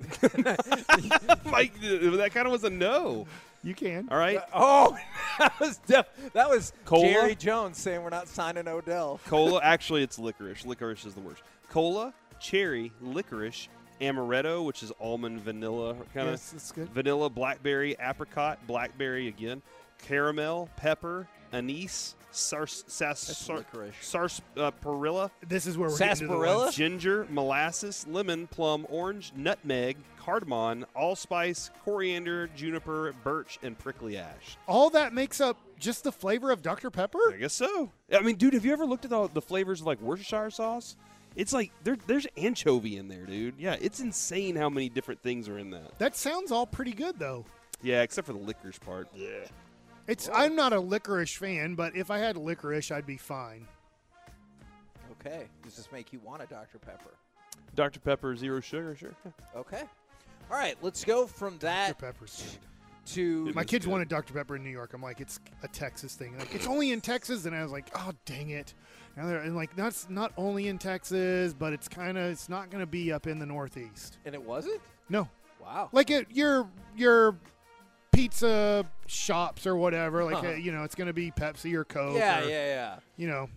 [1.44, 3.26] Mike, uh, that kind of was a no.
[3.62, 4.08] You can.
[4.10, 4.40] All right.
[4.52, 4.96] Oh,
[5.38, 7.08] that was def- that was Cola?
[7.08, 9.20] Jerry Jones saying we're not signing Odell.
[9.26, 10.66] Cola, actually, it's licorice.
[10.66, 11.42] Licorice is the worst.
[11.70, 13.68] Cola, cherry, licorice,
[14.02, 16.34] amaretto, which is almond vanilla kind of.
[16.34, 16.90] Yes, that's good.
[16.90, 19.62] Vanilla, blackberry, apricot, blackberry again,
[20.02, 23.94] caramel, pepper, anise, sars, sas, sar, licorice.
[24.00, 26.72] sarsaparilla, uh, This is where we're getting the Sarsaparilla?
[26.72, 34.56] ginger, molasses, lemon, plum, orange, nutmeg, cardamom, allspice, coriander, juniper, birch, and prickly ash.
[34.66, 36.90] All that makes up just the flavor of Dr.
[36.90, 37.18] Pepper?
[37.32, 37.90] I guess so.
[38.12, 40.96] I mean, dude, have you ever looked at all the flavors of like Worcestershire sauce?
[41.36, 43.54] It's like there, there's anchovy in there, dude.
[43.58, 45.98] Yeah, it's insane how many different things are in that.
[45.98, 47.44] That sounds all pretty good, though.
[47.82, 49.08] Yeah, except for the licorice part.
[49.14, 49.28] Yeah.
[50.06, 50.28] It's.
[50.32, 53.66] I'm not a licorice fan, but if I had licorice, I'd be fine.
[55.20, 56.78] Okay, does this make you want a Dr.
[56.78, 57.10] Pepper?
[57.74, 58.00] Dr.
[58.00, 59.14] Pepper, zero sugar, sure.
[59.56, 59.82] Okay.
[60.50, 62.06] All right, let's go from that Dr.
[62.12, 62.58] Pepper's
[63.06, 63.12] good.
[63.14, 63.92] to My kids good.
[63.92, 64.34] wanted Dr.
[64.34, 64.92] Pepper in New York.
[64.94, 66.38] I'm like, it's a Texas thing.
[66.38, 68.74] Like, it's only in Texas, and I was like, oh dang it.
[69.16, 72.68] Now they're and like, that's not only in Texas, but it's kind of, it's not
[72.70, 74.18] going to be up in the Northeast.
[74.26, 74.80] and it wasn't.
[75.08, 75.28] No,
[75.60, 75.88] Wow.
[75.92, 77.36] like it, your your
[78.14, 80.24] pizza shops or whatever.
[80.24, 80.48] Like, Huh.
[80.48, 82.16] uh, you know, it's going to be Pepsi or Coke.
[82.16, 82.96] yeah, or, yeah, yeah.
[83.16, 83.48] You know,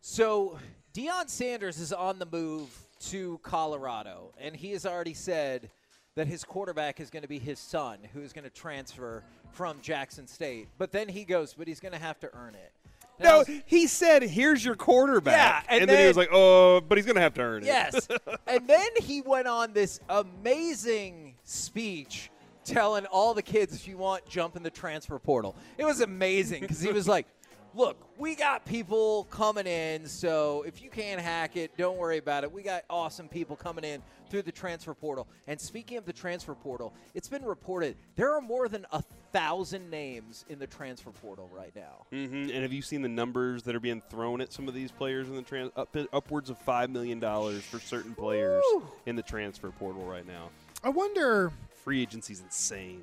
[0.00, 0.58] So
[0.94, 2.68] Deion Sanders is on the move
[3.10, 5.70] to Colorado, and he has already said
[6.16, 9.80] that his quarterback is going to be his son, who is going to transfer from
[9.80, 10.68] Jackson State.
[10.78, 12.72] But then he goes, but he's going to have to earn it.
[13.18, 16.80] And No, was- he said, "Here's your quarterback," Yeah, and then, he was like, "Oh,
[16.80, 18.08] but he's gonna have to earn it." Yes.
[18.46, 22.30] and then he went on this amazing speech
[22.70, 25.56] telling all the kids, if you want, jump in the transfer portal.
[25.76, 27.26] It was amazing because he was like,
[27.74, 32.44] look, we got people coming in, so if you can't hack it, don't worry about
[32.44, 32.52] it.
[32.52, 35.26] We got awesome people coming in through the transfer portal.
[35.46, 39.02] And speaking of the transfer portal, it's been reported there are more than a
[39.32, 42.06] thousand names in the transfer portal right now.
[42.10, 44.90] hmm And have you seen the numbers that are being thrown at some of these
[44.90, 48.62] players in the trans up, upwards of five million dollars for certain players
[49.06, 50.50] in the transfer portal right now?
[50.82, 51.52] I wonder.
[51.84, 53.02] Free agency's insane.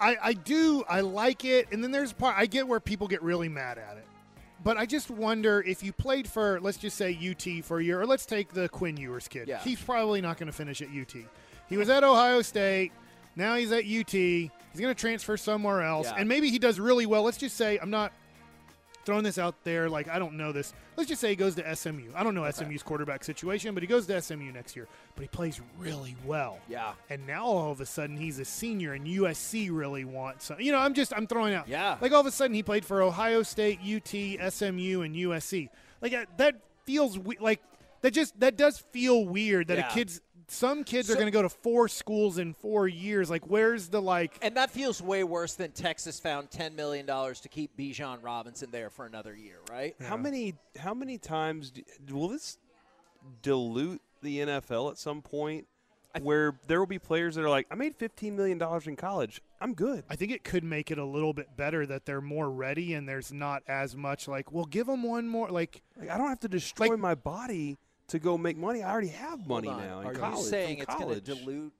[0.00, 3.22] I, I do I like it, and then there's part I get where people get
[3.22, 4.06] really mad at it.
[4.64, 8.00] But I just wonder if you played for let's just say UT for a year,
[8.00, 9.48] or let's take the Quinn Ewers kid.
[9.48, 9.58] Yeah.
[9.58, 11.14] He's probably not going to finish at UT.
[11.68, 12.92] He was at Ohio State.
[13.36, 14.10] Now he's at UT.
[14.12, 16.16] He's going to transfer somewhere else, Yeah.
[16.18, 17.22] and maybe he does really well.
[17.22, 18.12] Let's just say I'm not
[19.08, 20.74] throwing this out there like I don't know this.
[20.98, 22.10] Let's just say he goes to SMU.
[22.14, 24.86] I don't know SMU's quarterback situation, but he goes to SMU next year.
[25.14, 26.58] But he plays really well.
[26.68, 26.92] Yeah.
[27.08, 30.60] And now all of a sudden he's a senior and USC really wants some.
[30.60, 31.68] You know, I'm just I'm throwing out.
[31.68, 31.96] Yeah.
[32.02, 35.70] Like all of a sudden he played for Ohio State, UT, SMU, and USC.
[36.02, 37.62] Like that feels we- like
[38.02, 39.88] that just that does feel weird that Yeah.
[39.90, 43.30] a kid's some kids are going to go to four schools in four years.
[43.30, 44.38] Like where's the like?
[44.42, 48.90] And that feels way worse than Texas found $10 million to keep Bijan Robinson there
[48.90, 49.94] for another year, right?
[50.02, 51.82] How many how many times do,
[52.14, 52.58] will this
[53.42, 55.66] dilute the NFL at some point
[56.22, 59.40] where there will be players that are like, I made fifteen million dollars in college.
[59.60, 60.04] I'm good.
[60.08, 63.08] I think it could make it a little bit better that they're more ready and
[63.08, 65.50] there's not as much like, well, give them one more.
[65.50, 67.76] Like, Like, I don't have to destroy Like- my body
[68.08, 68.82] to go make money.
[68.82, 70.38] I already have money now in Are college.
[70.38, 71.72] you saying it's going to dilute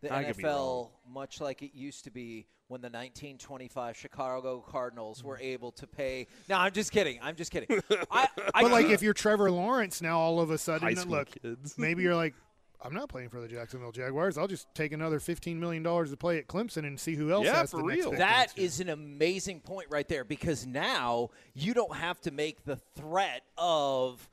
[0.00, 5.20] the I could NFL much like it used to be when the 1925 Chicago Cardinals
[5.20, 5.28] hmm.
[5.28, 6.26] were able to pay?
[6.48, 7.18] No, I'm just kidding.
[7.22, 7.82] I'm just kidding.
[8.10, 11.12] I, I but like if you're Trevor Lawrence now, all of a High sudden, school
[11.12, 11.76] look, kids.
[11.76, 12.34] maybe you're like,
[12.82, 14.38] I'm not playing for the Jacksonville Jaguars.
[14.38, 17.44] I'll just take another 15 million dollars to play at Clemson and see who else
[17.44, 18.10] Yeah, has for the next real.
[18.10, 22.30] pick That next is an amazing point right there because now you don't have to
[22.30, 24.26] make the threat of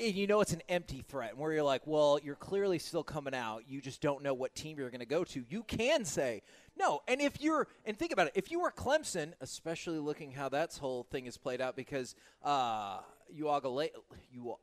[0.00, 3.02] and you know it's an empty threat and where you're like, well, you're clearly still
[3.02, 3.62] coming out.
[3.68, 5.44] You just don't know what team you're going to go to.
[5.48, 6.42] You can say
[6.78, 7.00] no.
[7.08, 10.76] And if you're, and think about it, if you were Clemson, especially looking how that
[10.76, 12.98] whole thing is played out because uh,
[13.36, 13.88] Uagale,
[14.30, 14.54] you,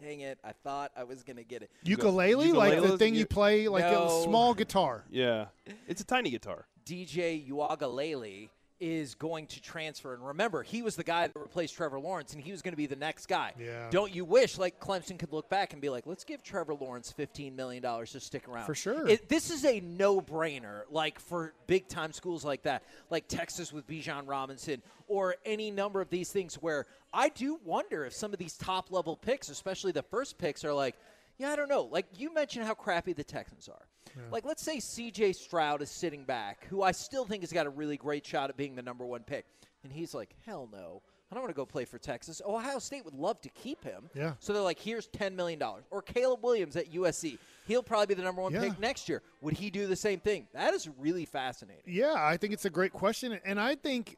[0.00, 1.70] dang it, I thought I was going to get it.
[1.84, 4.06] Ukulele, like the thing you play, like No.
[4.06, 5.04] a small guitar.
[5.10, 5.46] Yeah,
[5.88, 6.66] it's a tiny guitar.
[6.84, 8.48] DJ Uiagalelei
[8.80, 10.14] is going to transfer.
[10.14, 12.76] And remember, he was the guy that replaced Trevor Lawrence, and he was going to
[12.76, 13.52] be the next guy.
[13.58, 13.88] Yeah.
[13.90, 17.14] Don't you wish like Clemson could look back and be like, let's give Trevor Lawrence
[17.16, 18.66] $15 million to stick around?
[18.66, 19.08] For sure.
[19.08, 23.72] It, this is a no brainer, like for big time schools like that, like Texas
[23.72, 28.32] with Bijan Robinson, or any number of these things where I do wonder if some
[28.32, 30.96] of these top level picks, especially the first picks, are like,
[31.38, 31.82] yeah, I don't know.
[31.84, 33.86] Like you mentioned how crappy the Texans are.
[34.30, 35.34] Like let's say C.J.
[35.34, 38.56] Stroud is sitting back, who I still think has got a really great shot at
[38.56, 39.44] being the number one pick,
[39.84, 41.02] and he's like, hell no.
[41.30, 42.40] I don't want to go play for Texas.
[42.46, 44.08] Ohio State would love to keep him.
[44.14, 44.34] Yeah.
[44.38, 45.60] So they're like, here's $10 million.
[45.90, 47.36] Or Caleb Williams at USC.
[47.66, 48.60] He'll probably be the number one Yeah.
[48.60, 49.22] pick next year.
[49.42, 50.46] Would he do the same thing?
[50.54, 51.82] That is really fascinating.
[51.84, 54.16] Yeah, I think it's a great question, and I think,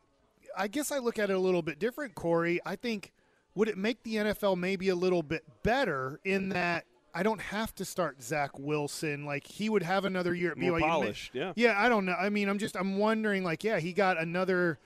[0.55, 2.61] I guess I look at it a little bit different, Corey.
[2.67, 3.11] I think
[3.55, 6.85] would it make the NFL maybe a little bit better in that
[7.19, 10.79] I don't have to start Zach Wilson like he would have another year at More
[10.79, 10.81] BYU.
[10.81, 11.53] polished, yeah.
[11.57, 12.15] Yeah, I don't know.
[12.19, 14.79] I mean, I'm just I'm wondering like, yeah, he got another.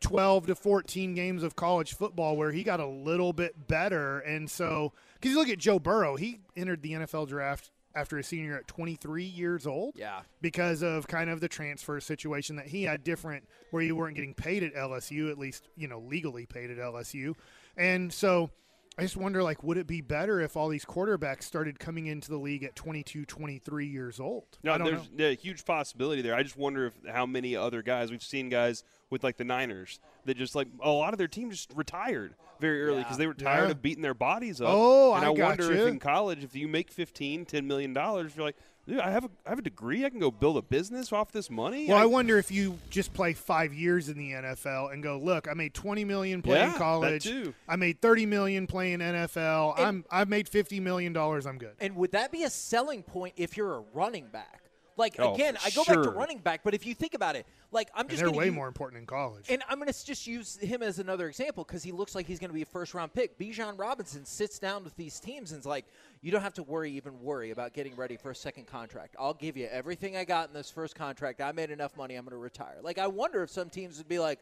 [0.00, 4.18] 12 to 14 games of college football where he got a little bit better.
[4.18, 8.26] And so, because you look at Joe Burrow, he entered the NFL draft after his
[8.26, 10.22] senior year at 23 years old Yeah.
[10.40, 14.34] because of kind of the transfer situation that he had different where you weren't getting
[14.34, 17.34] paid at LSU at least you know legally paid at LSU
[17.76, 18.50] and so
[18.98, 22.28] I just wonder like would it be better if all these quarterbacks started coming into
[22.30, 26.34] the league at 22 23 years old No, there's know a huge possibility there.
[26.34, 29.98] I just wonder if how many other guys we've seen guys with like the Niners
[30.26, 33.34] that just like a lot of their team just retired very early because they were
[33.34, 33.70] tired Yeah.
[33.70, 34.68] of beating their bodies up.
[34.70, 35.82] Oh, and I I, wonder gotcha.
[35.82, 39.24] if in college if you make 15, 10 million dollars, you're like, dude, I have
[39.24, 41.86] a I have a degree, I can go build a business off this money.
[41.88, 45.18] well, I I- wonder if you just play five years in the NFL and go,
[45.18, 47.24] look, I made twenty million playing Yeah, that college.
[47.24, 47.54] too.
[47.68, 49.74] I made thirty million playing NFL.
[49.78, 51.46] I'm I've made fifty million dollars.
[51.46, 51.74] I'm good.
[51.80, 54.61] And would that be a selling point if you're a running back?
[54.96, 57.46] Like Oh, again, I go back to running back, but if you think about it,
[57.70, 59.46] like I'm And just they're gonna way use- more important in college.
[59.48, 62.38] And I'm going to just use him as another example because he looks like he's
[62.38, 63.38] going to be a first round pick.
[63.38, 65.86] Bijan Robinson sits down with these teams and is like,
[66.20, 69.16] you don't have to worry, even worry about getting ready for a second contract.
[69.18, 71.40] I'll give you everything I got in this first contract.
[71.40, 72.14] I made enough money.
[72.14, 72.76] I'm going to retire.
[72.82, 74.38] Like, I wonder if some teams would be like,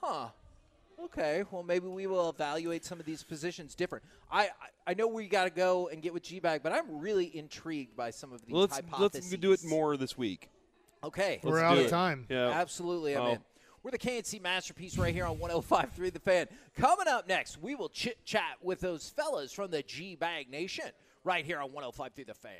[0.00, 0.28] huh.
[1.04, 4.04] Okay, well maybe we will evaluate some of these positions different.
[4.30, 4.48] I I,
[4.88, 7.96] I know we got to go and get with G bag, but I'm really intrigued
[7.96, 9.30] by some of these let's hypotheses.
[9.30, 10.50] let's do it more this week.
[11.02, 11.90] Okay, We're Let's out do of it.
[11.90, 12.26] time.
[12.28, 12.50] Yeah.
[12.50, 13.30] Absolutely, I'm Oh.
[13.32, 13.38] in.
[13.82, 16.46] We're the KNC masterpiece right here on 105.3 The Fan.
[16.76, 20.90] Coming up next, we will chit chat with those fellas from the G Bag Nation
[21.24, 22.52] right here on 105.3 The Fan.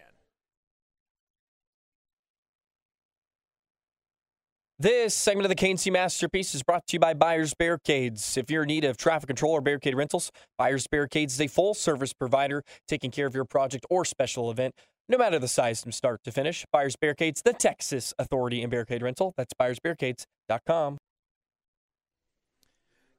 [4.81, 8.39] This segment of the KNC Masterpiece is brought to you by Buyers Barricades.
[8.39, 11.75] If you're in need of traffic control or barricade rentals, Buyers Barricades is a full
[11.75, 14.75] service provider taking care of your project or special event,
[15.07, 16.65] no matter the size from start to finish.
[16.73, 19.35] Buyers Barricades, the Texas Authority in Barricade Rental.
[19.37, 20.97] That's buyersbarricades.com.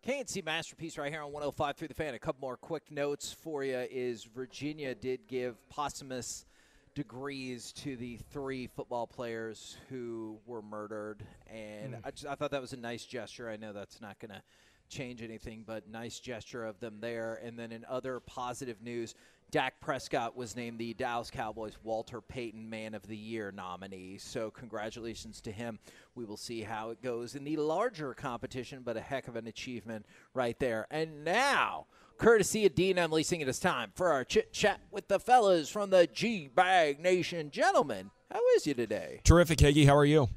[0.04, 2.16] KNC Masterpiece right here on 105 through The Fan.
[2.16, 6.48] A couple more quick notes for you is Virginia did give posthumous
[6.96, 12.02] degrees to the three football players who were murdered, and hmm.
[12.04, 13.50] I, just, I thought that was a nice gesture.
[13.50, 14.42] I know that's not going to
[14.90, 17.40] change anything, but nice gesture of them there.
[17.44, 19.16] And then in other positive news,
[19.50, 24.18] Dak Prescott was named the Dallas Cowboys Walter Payton Man of the Year nominee.
[24.18, 25.80] So congratulations to him.
[26.16, 29.48] We will see how it goes in the larger competition, but a heck of an
[29.48, 30.88] achievement right there.
[30.92, 31.88] And now,
[32.22, 33.12] courtesy of Dean M.
[33.12, 37.00] Leasing, it is time for our chit chat with the fellas from the G Bag
[37.00, 37.50] Nation.
[37.50, 39.22] Gentlemen, how is you today?
[39.24, 39.88] Terrific, Hagee.
[39.88, 40.30] How are you?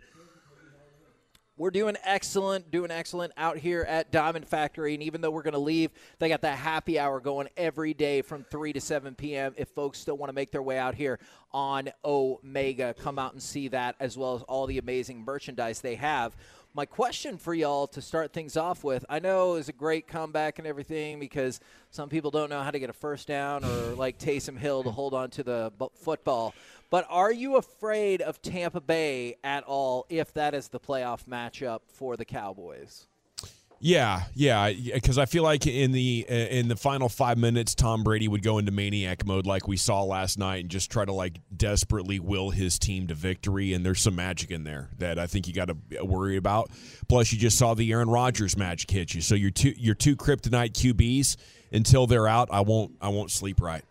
[1.59, 4.94] We're doing excellent, doing excellent out here at Diamond Factory.
[4.94, 8.23] And even though we're going to leave, they got that happy hour going every day
[8.23, 9.55] from 3 to 7 p.m.
[9.57, 11.20] If folks still want to make their way out here
[11.53, 15.94] on Omega, come out and see that as well as all the amazing merchandise they
[15.97, 16.35] have.
[16.76, 20.58] My question for y'all to start things off with I know is a great comeback
[20.58, 21.60] and everything because
[21.92, 24.90] some people don't know how to get a first down or like Taysom Hill to
[24.90, 26.52] hold on to the bu- football.
[26.90, 31.82] But are you afraid of Tampa Bay at all if that is the playoff matchup
[31.87, 33.06] for the Cowboys?
[33.87, 38.03] Yeah, yeah, because I feel like in the uh, in the final five minutes, Tom
[38.03, 41.13] Brady would go into maniac mode like we saw last night and just try to
[41.13, 43.75] like desperately will his team to victory.
[43.75, 46.71] And there's some magic in there that I think you got to worry about.
[47.08, 50.17] Plus, you just saw the Aaron Rodgers magic hit you, so your two your two
[50.17, 51.37] kryptonite QBs
[51.71, 53.85] until they're out, I won't I won't sleep right.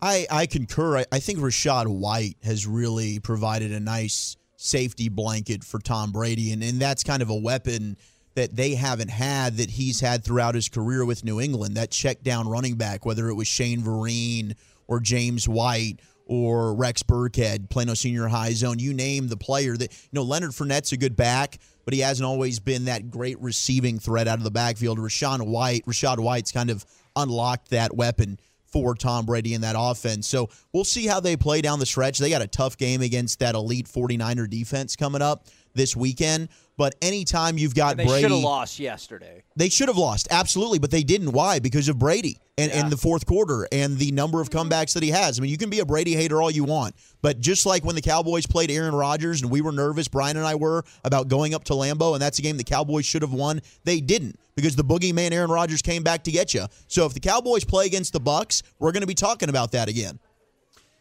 [0.00, 1.00] I, I concur.
[1.00, 6.50] I, I think Rachaad White has really provided a nice safety blanket for Tom Brady,
[6.52, 7.98] and, and that's kind of a weapon
[8.38, 11.76] that they haven't had that he's had throughout his career with New England.
[11.76, 14.54] That check down running back, whether it was Shane Vereen
[14.86, 19.90] or James White or Rex Burkhead, Plano Senior High Zone, you name the player that
[19.90, 23.98] you know Leonard Fournette's a good back, but he hasn't always been that great receiving
[23.98, 25.00] threat out of the backfield.
[25.00, 26.86] Rashawn White, Rachaad White's kind of
[27.16, 30.28] unlocked that weapon for Tom Brady in that offense.
[30.28, 32.18] So we'll see how they play down the stretch.
[32.18, 36.48] They got a tough game against that elite 49er defense coming up this weekend.
[36.76, 39.42] But anytime you've got they Brady, should have lost yesterday.
[39.56, 41.32] They should have lost, absolutely, but they didn't.
[41.32, 41.58] Why?
[41.58, 42.82] Because of Brady and, Yeah.
[42.82, 45.38] and the fourth quarter and the number of comebacks that he has.
[45.38, 47.96] I mean, you can be a Brady hater all you want, but just like when
[47.96, 51.52] the Cowboys played Aaron Rodgers and we were nervous, Brian and I were about going
[51.52, 53.60] up to Lambeau, and that's a game the Cowboys should have won.
[53.82, 56.66] They didn't because the boogeyman Aaron Rodgers came back to get you.
[56.86, 59.88] So if the Cowboys play against the Bucs, we're going to be talking about that
[59.88, 60.20] again.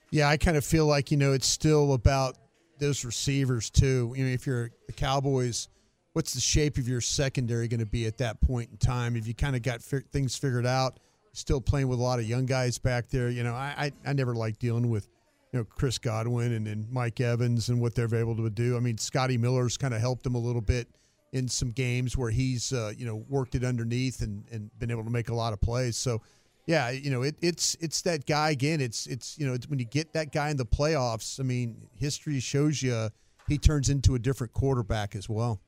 [0.10, 2.36] Yeah, I kind of feel like you know it's still about
[2.80, 4.14] those receivers too.
[4.16, 5.70] You know, if you're the Cowboys,
[6.14, 9.16] what's the shape of your secondary going to be at that point in time?
[9.16, 11.00] If you kind of got fi- things figured out,
[11.34, 13.30] still playing with a lot of young guys back there.
[13.30, 15.08] You know, I I, I never like dealing with
[15.54, 18.76] you know Chris Godwin and, and Mike Evans and what they're able to do.
[18.76, 20.88] I mean, Scotty Miller's kind of helped them a little bit
[21.34, 25.04] in some games where he's uh, you know worked it underneath and, and been able
[25.04, 25.98] to make a lot of plays.
[25.98, 26.22] So
[26.68, 28.82] yeah, you know it, it's it's that guy again.
[28.82, 31.40] It's it's you know it's when you get that guy in the playoffs.
[31.40, 33.10] I mean, history shows you
[33.48, 35.62] he turns into a different quarterback as well.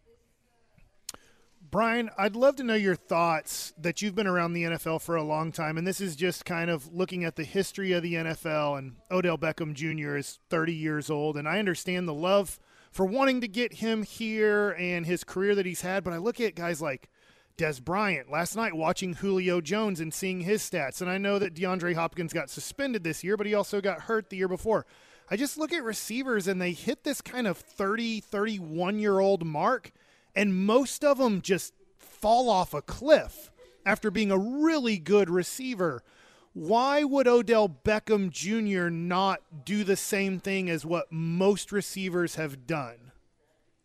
[1.71, 5.23] Brian, I'd love to know your thoughts that you've been around the NFL for a
[5.23, 8.79] long time, and this is just kind of looking at the history of the NFL.
[8.79, 10.17] And Odell Beckham Jr.
[10.17, 12.59] is 30 years old, and I understand the love
[12.91, 16.41] for wanting to get him here and his career that he's had, but I look
[16.41, 17.07] at guys like
[17.59, 21.53] Dez Bryant last night watching Julio Jones and seeing his stats, and I know that
[21.53, 24.85] DeAndre Hopkins got suspended this year, but he also got hurt the year before.
[25.29, 29.45] I just look at receivers and they hit this kind of 30, 31 year old
[29.45, 29.91] mark,
[30.33, 33.51] and most of them just fall off a cliff
[33.85, 36.01] after being a really good receiver.
[36.53, 38.89] Why would Odell Beckham Jr.
[38.89, 43.08] not do the same thing as what most receivers have done?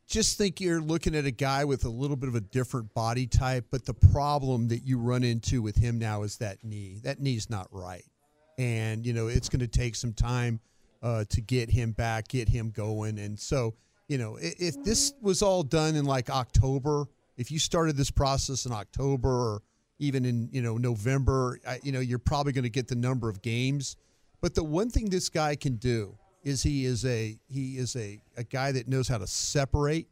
[0.06, 3.26] Just think you're looking at a guy with a little bit of a different body
[3.26, 7.00] type, but the problem that you run into with him now is that knee.
[7.02, 8.04] That knee's not right.
[8.58, 10.60] And, you know, it's going to take some time
[11.02, 13.18] uh, to get him back, get him going.
[13.18, 13.74] And so,
[14.08, 18.10] you know, i- if this was all done in like October, if you started this
[18.10, 19.62] process in October or
[19.98, 23.28] even in, you know, November, I, you know, you're probably going to get the number
[23.28, 23.96] of games.
[24.40, 28.20] But the one thing this guy can do is he is a he is a,
[28.36, 30.08] a guy that knows how to separate.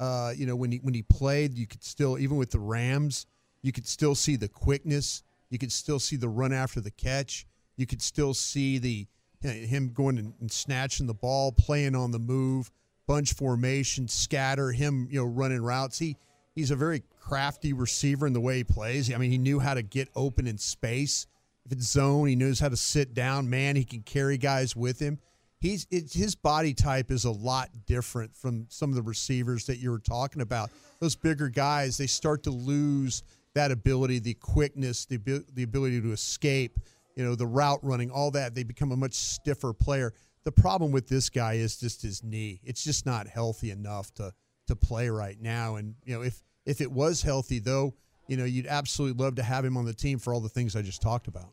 [0.00, 3.26] Uh, you know, when he when he played, you could still even with the Rams,
[3.62, 5.22] you could still see the quickness.
[5.50, 7.46] You could still see the run after the catch.
[7.76, 9.06] You could still see the
[9.40, 12.70] him going and, and snatching the ball, playing on the move,
[13.06, 14.72] bunch formation, scatter.
[14.72, 15.98] Him, you know, running routes.
[15.98, 16.16] He
[16.54, 19.12] he's a very crafty receiver in the way he plays.
[19.12, 21.26] I mean, he knew how to get open in space.
[21.66, 23.48] If it's zone, he knows how to sit down.
[23.48, 25.18] Man, he can carry guys with him.
[25.64, 29.90] He's his body type is a lot different from some of the receivers that you
[29.90, 30.68] were talking about.
[31.00, 33.22] Those bigger guys, they start to lose
[33.54, 35.16] that ability, the quickness, the
[35.54, 36.78] the ability to escape.
[37.16, 38.54] You know, the route running, all that.
[38.54, 40.12] They become a much stiffer player.
[40.42, 42.60] The problem with this guy is just his knee.
[42.62, 44.34] It's just not healthy enough to
[44.66, 45.76] to play right now.
[45.76, 47.94] And you know, if if it was healthy, though,
[48.28, 50.76] you know, you'd absolutely love to have him on the team for all the things
[50.76, 51.48] I just talked about.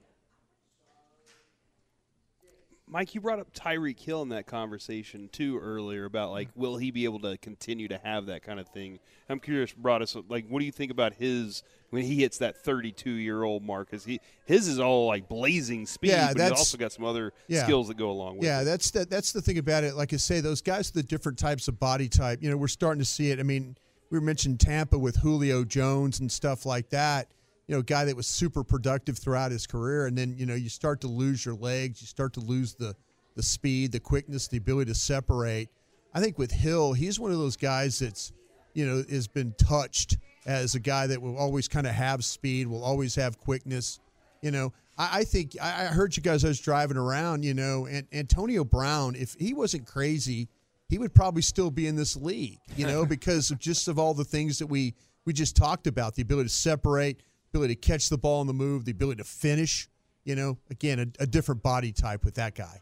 [2.92, 6.60] Mike, you brought up Tyreek Hill in that conversation too earlier about like mm-hmm.
[6.60, 9.00] will he be able to continue to have that kind of thing?
[9.30, 12.58] I'm curious, brought us like what do you think about his when he hits that
[12.58, 13.90] 32 year old mark?
[13.90, 17.32] Because he his is all like blazing speed, Yeah, but he's also got some other
[17.48, 17.64] Yeah.
[17.64, 18.66] skills that go along with Yeah, it.
[18.66, 19.96] that's the, that's the thing about it.
[19.96, 22.40] Like I say, those guys with the different types of body type.
[22.44, 23.40] You know, we're starting to see it.
[23.40, 23.78] I mean,
[24.10, 27.30] we mentioned Tampa with Julio Jones and stuff like that.
[27.72, 30.68] You know, guy that was super productive throughout his career, and then you know you
[30.68, 32.94] start to lose your legs, you start to lose the
[33.38, 35.70] the speed, the quickness, the ability to separate.
[36.14, 38.34] I think with Hill, he's one of those guys that's
[38.74, 42.68] you know has been touched as a guy that will always kind of have speed,
[42.68, 44.02] will always have quickness.
[44.42, 46.44] You know, I, I think I I heard you guys.
[46.44, 49.16] I was driving around, you know, and Antonio Brown.
[49.16, 50.50] If he wasn't crazy,
[50.90, 52.60] he would probably still be in this league.
[52.76, 54.94] You know, because of just of all the things that we
[55.24, 57.22] we just talked about: the ability to separate,
[57.54, 59.88] ability to catch the ball on the move, the ability to finish.
[60.24, 62.80] You know, again, a, a different body type with that guy.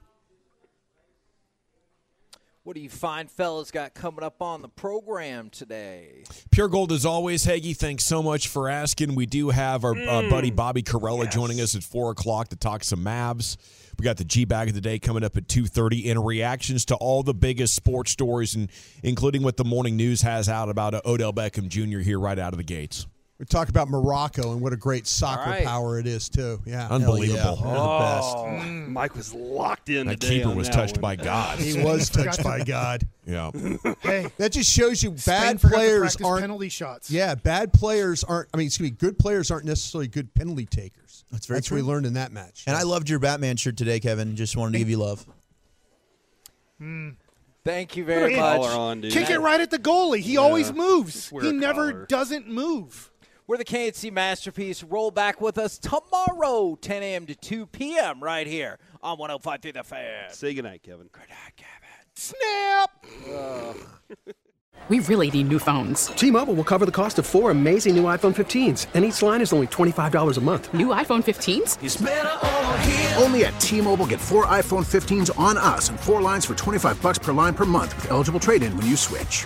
[2.63, 6.23] What do you fine fellas got coming up on the program today?
[6.51, 7.75] Pure Gold as always, Haggy.
[7.75, 9.15] Thanks so much for asking.
[9.15, 12.83] We do have our uh, buddy Bobby Karalla joining us at four o'clock to talk
[12.83, 13.57] some Mavs.
[13.97, 16.85] We got the G bag of the day coming up at two thirty, and reactions
[16.85, 18.69] to all the biggest sports stories, and
[19.01, 21.99] including what the morning news has out about uh, Odell Beckham Jr.
[21.99, 23.07] here right out of the gates.
[23.39, 25.63] We talk about Morocco and what a great soccer All right.
[25.63, 26.59] power it is too.
[26.65, 27.37] Yeah, Unbelievable.
[27.37, 27.63] Yeah.
[27.63, 27.99] They're the oh.
[27.99, 28.35] best.
[28.35, 30.07] Oh, Mike was locked in.
[30.07, 31.01] That today keeper on was that touched one.
[31.01, 31.57] by God.
[31.69, 33.07] He was touched by God.
[33.25, 33.51] Yeah.
[34.01, 37.09] Hey, That just shows you bad forgot players practice aren't penalty shots.
[37.09, 38.49] Yeah, bad players aren't.
[38.53, 41.23] I mean, excuse me, good players aren't necessarily good penalty takers.
[41.31, 42.65] That's very That's what we learned in that match.
[42.67, 44.35] And I loved your Batman shirt today, Kevin.
[44.35, 45.25] Just wanted to give you love.
[46.77, 47.09] Hmm.
[47.63, 48.61] Thank you very much.
[48.61, 49.13] On, dude.
[49.13, 50.19] Kick it right at the goalie.
[50.19, 51.29] He always moves.
[51.29, 52.05] He never collar.
[52.07, 53.11] doesn't move.
[53.49, 54.83] We're the KNC Masterpiece.
[54.83, 57.25] Roll back with us tomorrow, 10 a.m.
[57.25, 58.21] to 2 p.m.
[58.21, 60.29] right here on 105.3 The Fan.
[60.29, 61.09] Say goodnight, Kevin.
[62.13, 63.05] Snap.
[64.87, 66.07] We really need new phones.
[66.07, 69.53] T-Mobile will cover the cost of four amazing new iPhone 15s, and each line is
[69.53, 70.73] only $25 a month.
[70.73, 73.21] New iPhone 15s?
[73.21, 77.19] Only at T-Mobile get four iPhone 15s on us and four lines for 25 bucks
[77.19, 79.45] per line per month with eligible trade-in when you switch.